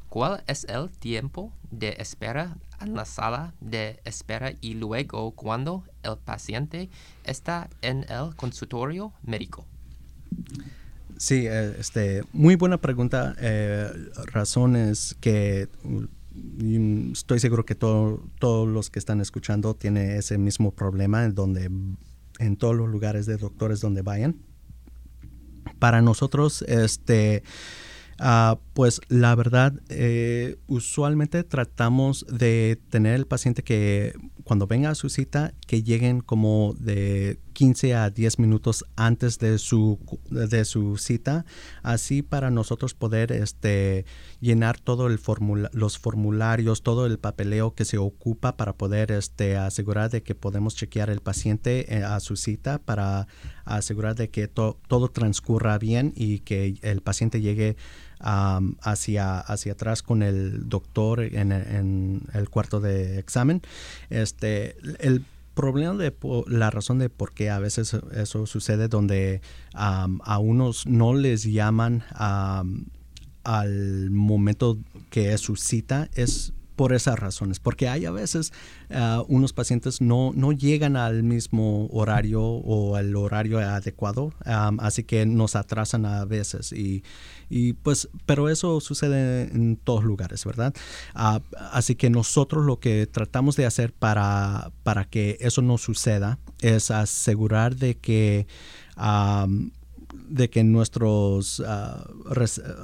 ¿Cuál 0.08 0.42
es 0.46 0.64
el 0.70 0.88
tiempo 0.88 1.52
de 1.70 1.96
espera 1.98 2.56
en 2.80 2.94
la 2.94 3.04
sala 3.04 3.52
de 3.60 4.00
espera 4.06 4.54
y 4.62 4.72
luego 4.72 5.32
cuando 5.32 5.84
el 6.02 6.16
paciente 6.16 6.88
está 7.24 7.68
en 7.82 8.06
el 8.08 8.34
consultorio 8.36 9.12
médico? 9.22 9.66
Sí, 11.18 11.46
eh, 11.46 11.76
este, 11.78 12.24
muy 12.32 12.56
buena 12.56 12.78
pregunta. 12.78 13.36
Eh, 13.38 13.90
razones 14.32 15.14
que 15.20 15.68
estoy 17.12 17.38
seguro 17.38 17.64
que 17.64 17.74
todos 17.74 18.68
los 18.68 18.90
que 18.90 18.98
están 18.98 19.20
escuchando 19.20 19.74
tienen 19.74 20.10
ese 20.10 20.38
mismo 20.38 20.72
problema 20.72 21.24
en 21.24 21.34
donde 21.34 21.70
en 22.38 22.56
todos 22.56 22.74
los 22.74 22.88
lugares 22.88 23.26
de 23.26 23.36
doctores 23.36 23.80
donde 23.80 24.02
vayan. 24.02 24.36
Para 25.78 26.02
nosotros, 26.02 26.62
este, 26.62 27.42
uh, 28.20 28.56
pues 28.72 29.00
la 29.08 29.34
verdad, 29.34 29.74
eh, 29.88 30.56
usualmente 30.66 31.44
tratamos 31.44 32.26
de 32.30 32.78
tener 32.90 33.14
el 33.14 33.26
paciente 33.26 33.62
que 33.62 34.14
cuando 34.44 34.66
venga 34.66 34.90
a 34.90 34.94
su 34.94 35.08
cita, 35.08 35.54
que 35.66 35.82
lleguen 35.82 36.20
como 36.20 36.74
de 36.78 37.38
15 37.54 37.94
a 37.94 38.10
10 38.10 38.38
minutos 38.38 38.84
antes 38.96 39.38
de 39.38 39.58
su, 39.58 39.98
de 40.28 40.64
su 40.66 40.98
cita, 40.98 41.46
así 41.82 42.22
para 42.22 42.50
nosotros 42.50 42.92
poder 42.92 43.32
este, 43.32 44.04
llenar 44.40 44.78
todo 44.78 45.06
el 45.06 45.18
los 45.72 45.98
formularios, 45.98 46.82
todo 46.82 47.06
el 47.06 47.18
papeleo 47.18 47.74
que 47.74 47.84
se 47.84 47.96
ocupa 47.96 48.56
para 48.56 48.74
poder 48.74 49.12
este, 49.12 49.56
asegurar 49.56 50.10
de 50.10 50.22
que 50.22 50.34
podemos 50.34 50.76
chequear 50.76 51.08
el 51.08 51.20
paciente 51.20 51.96
eh, 51.96 52.04
a 52.04 52.20
su 52.20 52.36
cita 52.36 52.78
para 52.78 53.26
asegurar 53.64 54.14
de 54.16 54.28
que 54.28 54.48
todo 54.48 55.08
transcurra 55.08 55.78
bien 55.78 56.12
y 56.14 56.40
que 56.40 56.76
el 56.82 57.00
paciente 57.00 57.40
llegue 57.40 57.76
hacia, 58.20 59.38
hacia 59.38 59.72
atrás 59.72 60.02
con 60.02 60.22
el 60.22 60.68
doctor 60.68 61.20
en, 61.20 61.52
en, 61.52 62.22
el 62.32 62.48
cuarto 62.48 62.80
de 62.80 63.18
examen. 63.18 63.60
este, 64.08 64.76
el 65.00 65.24
problema 65.54 65.94
de 65.94 66.14
la 66.46 66.70
razón 66.70 66.98
de 66.98 67.08
por 67.08 67.32
qué 67.32 67.50
a 67.50 67.58
veces 67.58 67.96
eso 68.12 68.46
sucede 68.46 68.88
donde 68.88 69.40
a 69.72 70.38
unos 70.38 70.86
no 70.86 71.14
les 71.14 71.44
llaman 71.44 72.04
al 73.44 74.10
momento 74.10 74.78
que 75.10 75.32
es 75.32 75.40
su 75.40 75.56
cita 75.56 76.08
es 76.14 76.52
por 76.76 76.92
esas 76.92 77.18
razones, 77.18 77.60
porque 77.60 77.88
hay 77.88 78.04
a 78.04 78.10
veces 78.10 78.52
ah, 78.90 79.22
unos 79.28 79.52
pacientes 79.52 80.00
no, 80.00 80.32
no 80.34 80.52
llegan 80.52 80.96
al 80.96 81.22
mismo 81.22 81.88
horario 81.92 82.42
o 82.42 82.96
al 82.96 83.14
horario 83.16 83.58
adecuado, 83.58 84.32
así 84.44 85.04
que 85.04 85.26
nos 85.26 85.56
atrasan 85.56 86.06
a 86.06 86.24
veces 86.24 86.72
y, 86.72 87.04
y, 87.48 87.74
pues, 87.74 88.08
pero 88.26 88.48
eso 88.48 88.80
sucede 88.80 89.50
en 89.52 89.76
todos 89.76 90.04
lugares, 90.04 90.44
¿verdad? 90.44 90.74
Ah, 91.14 91.40
así 91.72 91.94
que 91.94 92.10
nosotros 92.10 92.64
lo 92.64 92.80
que 92.80 93.06
tratamos 93.06 93.56
de 93.56 93.66
hacer 93.66 93.92
para, 93.92 94.72
para 94.82 95.04
que 95.04 95.36
eso 95.40 95.62
no 95.62 95.78
suceda 95.78 96.38
es 96.60 96.90
asegurar 96.90 97.76
de 97.76 97.96
que 97.96 98.46
de 100.28 100.50
que 100.50 100.64
nuestros 100.64 101.62
ah, 101.66 102.06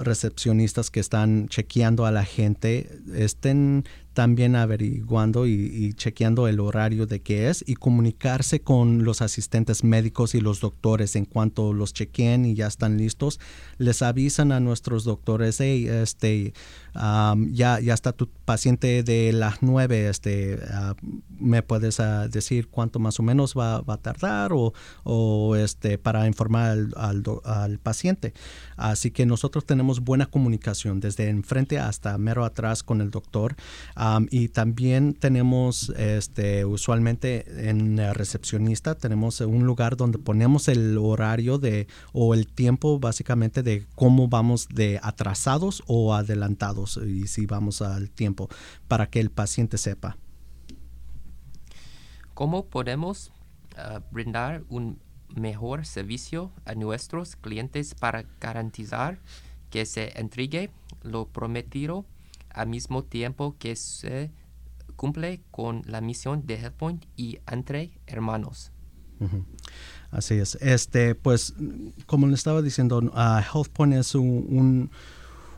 recepcionistas 0.01 0.91
que 0.91 1.01
están 1.01 1.49
chequeando 1.49 2.07
a 2.07 2.11
la 2.11 2.25
gente 2.25 3.01
estén 3.15 3.85
también 4.13 4.57
averiguando 4.57 5.47
y, 5.47 5.95
chequeando 5.95 6.49
el 6.49 6.61
horario 6.61 7.07
de 7.07 7.21
qué 7.21 7.49
es 7.49 7.65
y 7.67 7.75
comunicarse 7.75 8.61
con 8.61 9.05
los 9.05 9.23
asistentes 9.23 9.85
médicos 9.85 10.35
y 10.35 10.41
los 10.41 10.61
doctores 10.61 11.15
en 11.17 11.25
cuanto 11.25 11.73
los 11.73 11.93
chequeen 11.93 12.45
y 12.45 12.55
ya 12.55 12.67
están 12.67 12.99
listos. 12.99 13.39
Les 13.79 14.03
avisan 14.03 14.53
a 14.53 14.61
nuestros 14.61 15.05
doctores, 15.05 15.61
hey, 15.61 15.87
este, 15.89 16.53
ya, 16.95 17.81
ya 17.81 17.95
está 17.95 18.13
tu 18.13 18.29
paciente 18.29 19.03
de 19.03 19.33
las 19.33 19.63
nueve, 19.63 20.09
este, 20.09 20.59
ah, 20.71 20.95
me 21.39 21.63
puedes 21.63 22.01
ah, 22.01 22.29
decir 22.29 22.69
cuánto 22.69 22.99
más 22.99 23.21
o 23.21 23.23
menos 23.23 23.55
va, 23.57 23.83
a 23.87 23.97
tardar 23.97 24.53
o, 24.53 24.73
o, 25.05 25.57
este, 25.57 25.99
para 25.99 26.27
informar 26.27 26.71
al, 26.97 27.25
al, 27.45 27.79
paciente. 27.79 28.35
Así 28.77 29.11
que 29.11 29.27
nosotros 29.27 29.65
tenemos 29.65 30.01
buena 30.01 30.27
comunicación 30.27 31.01
desde 31.01 31.29
enfrente 31.29 31.79
hasta 31.79 32.17
mero 32.19 32.45
atrás 32.45 32.83
con 32.83 33.01
el 33.01 33.11
doctor 33.11 33.57
y 34.31 34.49
también 34.49 35.15
tenemos 35.15 35.91
este, 35.97 36.65
usualmente 36.65 37.45
en 37.69 37.99
el 37.99 38.15
recepcionista 38.15 38.95
tenemos 38.95 39.41
un 39.41 39.65
lugar 39.65 39.97
donde 39.97 40.19
ponemos 40.19 40.69
el 40.69 40.97
horario 40.99 41.59
de 41.59 41.87
o 42.13 42.35
el 42.35 42.47
tiempo 42.47 42.99
básicamente 42.99 43.63
de 43.63 43.87
cómo 43.95 44.29
vamos 44.29 44.69
de 44.69 44.99
atrasados 45.03 45.83
o 45.87 46.15
adelantados 46.15 46.80
y 47.07 47.27
si 47.27 47.47
vamos 47.47 47.83
al 47.83 48.11
tiempo 48.11 48.49
para 48.89 49.09
que 49.11 49.21
el 49.21 49.31
paciente 49.31 49.79
sepa. 49.79 50.17
¿Cómo 52.35 52.67
podemos 52.67 53.33
ah, 53.77 54.01
brindar 54.11 54.65
un 54.69 54.99
mejor 55.35 55.87
servicio 55.87 56.53
a 56.65 56.75
nuestros 56.75 57.37
clientes 57.37 57.95
para 57.95 58.25
garantizar 58.41 59.21
que 59.71 59.87
se 59.87 60.19
entregue 60.19 60.71
lo 61.03 61.29
prometido 61.29 62.05
al 62.51 62.69
mismo 62.69 63.05
tiempo 63.05 63.57
que 63.59 63.77
se 63.77 64.31
cumple 64.97 65.41
con 65.51 65.83
la 65.87 66.01
misión 66.01 66.47
de 66.47 66.57
HealthPoint 66.57 67.05
y 67.17 67.39
entre 67.51 67.93
hermanos. 68.07 68.73
Así 70.11 70.35
es. 70.35 70.57
Este, 70.57 71.15
pues, 71.15 71.55
como 72.07 72.27
le 72.27 72.35
estaba 72.35 72.63
diciendo, 72.63 72.99
uh, 72.99 73.41
HealthPoint 73.41 73.95
es 73.95 74.15
un, 74.15 74.91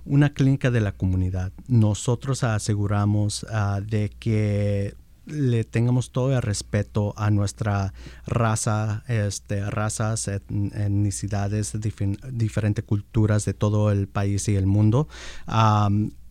una 0.04 0.32
clínica 0.32 0.70
de 0.70 0.80
la 0.80 0.92
comunidad. 0.92 1.52
Nosotros 1.68 2.44
aseguramos 2.44 3.46
ah, 3.50 3.80
de 3.84 4.10
que 4.18 4.94
le 5.26 5.64
tengamos 5.64 6.10
todo 6.10 6.34
el 6.34 6.42
respeto 6.42 7.14
a 7.16 7.30
nuestra 7.30 7.94
raza, 8.26 9.04
este, 9.06 9.68
razas, 9.70 10.28
etnicidades, 10.28 11.76
diferentes 12.32 12.84
culturas 12.84 13.44
de 13.44 13.54
todo 13.54 13.92
el 13.92 14.08
país 14.08 14.48
y 14.48 14.56
el 14.56 14.66
mundo. 14.66 15.08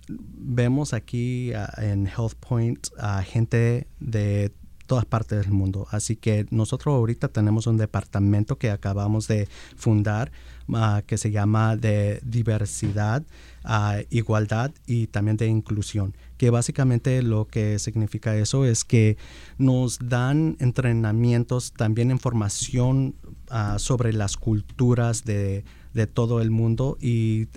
vemos 0.08 0.94
aquí 0.94 1.54
ah, 1.54 1.74
en 1.78 2.08
Health 2.08 2.36
Point 2.36 2.88
a 2.98 3.24
gente 3.24 3.88
de 4.00 4.52
todas 4.92 5.06
partes 5.06 5.40
del 5.40 5.54
mundo. 5.54 5.88
Así 5.92 6.18
que 6.18 6.46
nosotros 6.50 6.94
ahorita 6.94 7.30
tenemos 7.30 7.66
un 7.66 7.78
departamento 7.78 8.58
que 8.58 8.72
acabamos 8.72 9.26
de 9.30 9.48
fundar 9.78 10.34
ah, 10.74 11.02
que 11.06 11.18
se 11.18 11.32
llama 11.32 11.76
de 11.76 12.20
diversidad, 12.24 13.24
uh, 13.66 14.04
igualdad 14.10 14.72
y 14.86 15.08
también 15.08 15.38
de 15.38 15.48
inclusión. 15.48 16.16
Que 16.38 16.50
básicamente 16.50 17.22
lo 17.22 17.46
que 17.46 17.80
significa 17.80 18.36
eso 18.36 18.66
es 18.66 18.84
que 18.84 19.18
nos 19.58 20.00
dan 20.00 20.58
entrenamientos, 20.60 21.74
también 21.74 22.12
información 22.12 23.16
ah, 23.50 23.78
sobre 23.80 24.14
las 24.14 24.38
culturas 24.38 25.24
de 25.24 25.64
todo 26.14 26.42
el 26.42 26.52
mundo 26.52 26.98
y, 27.02 27.48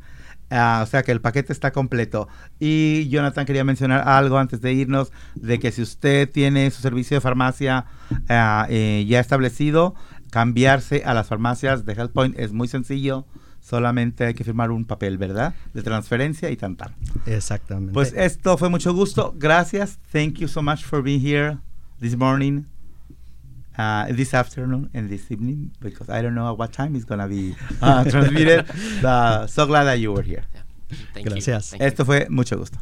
Ah, 0.50 0.80
o 0.82 0.86
sea 0.86 1.04
que 1.04 1.12
el 1.12 1.20
paquete 1.20 1.52
está 1.52 1.72
completo. 1.72 2.30
Y 2.58 3.10
Jonathan 3.10 3.46
quería 3.46 3.66
mencionar 3.66 4.08
algo 4.08 4.38
antes 4.38 4.62
de 4.62 4.72
irnos, 4.72 5.12
de 5.36 5.60
que 5.60 5.74
si 5.74 5.82
usted 5.82 6.30
tiene 6.30 6.72
su 6.72 6.82
servicio 6.82 7.18
de 7.18 7.22
farmacia 7.22 7.86
ah, 8.30 8.66
eh, 8.70 9.06
ya 9.10 9.20
establecido, 9.20 9.94
cambiarse 10.30 11.04
a 11.06 11.14
las 11.14 11.28
farmacias 11.28 11.86
de 11.86 11.94
HealthPoint 11.94 12.38
es 12.40 12.54
muy 12.54 12.68
sencillo. 12.68 13.26
Solamente 13.60 14.26
hay 14.26 14.34
que 14.34 14.44
firmar 14.44 14.72
un 14.72 14.86
papel, 14.86 15.18
¿verdad? 15.18 15.54
De 15.74 15.84
transferencia 15.84 16.50
y 16.50 16.58
tan 16.58 16.78
Exactamente. 17.26 17.94
Pues 17.94 18.14
esto 18.16 18.58
fue 18.58 18.70
mucho 18.70 18.94
gusto. 18.94 19.34
Gracias. 19.38 20.00
Thank 20.12 20.36
you 20.36 20.48
so 20.48 20.62
much 20.62 20.84
for 20.84 21.02
being 21.02 21.20
here 21.20 21.58
this 22.00 22.16
morning. 22.16 22.66
uh, 23.78 24.08
this 24.12 24.34
afternoon 24.34 24.90
and 24.94 25.10
this 25.10 25.32
evening 25.32 25.72
because 25.80 26.10
I 26.10 26.22
don't 26.22 26.36
know 26.36 26.52
at 26.52 26.58
what 26.58 26.74
time 26.74 26.96
it's 26.96 27.06
going 27.06 27.22
to 27.22 27.28
be 27.28 27.56
uh, 27.82 28.04
transmitted. 28.10 28.66
uh, 29.04 29.48
so 29.48 29.66
glad 29.66 29.86
that 29.86 30.00
you 30.00 30.12
were 30.12 30.24
here. 30.24 30.46
Yeah. 30.54 31.24
Gracias. 31.24 31.74
Esto 31.80 32.06
fue 32.06 32.28
mucho 32.30 32.58
gusto. 32.58 32.80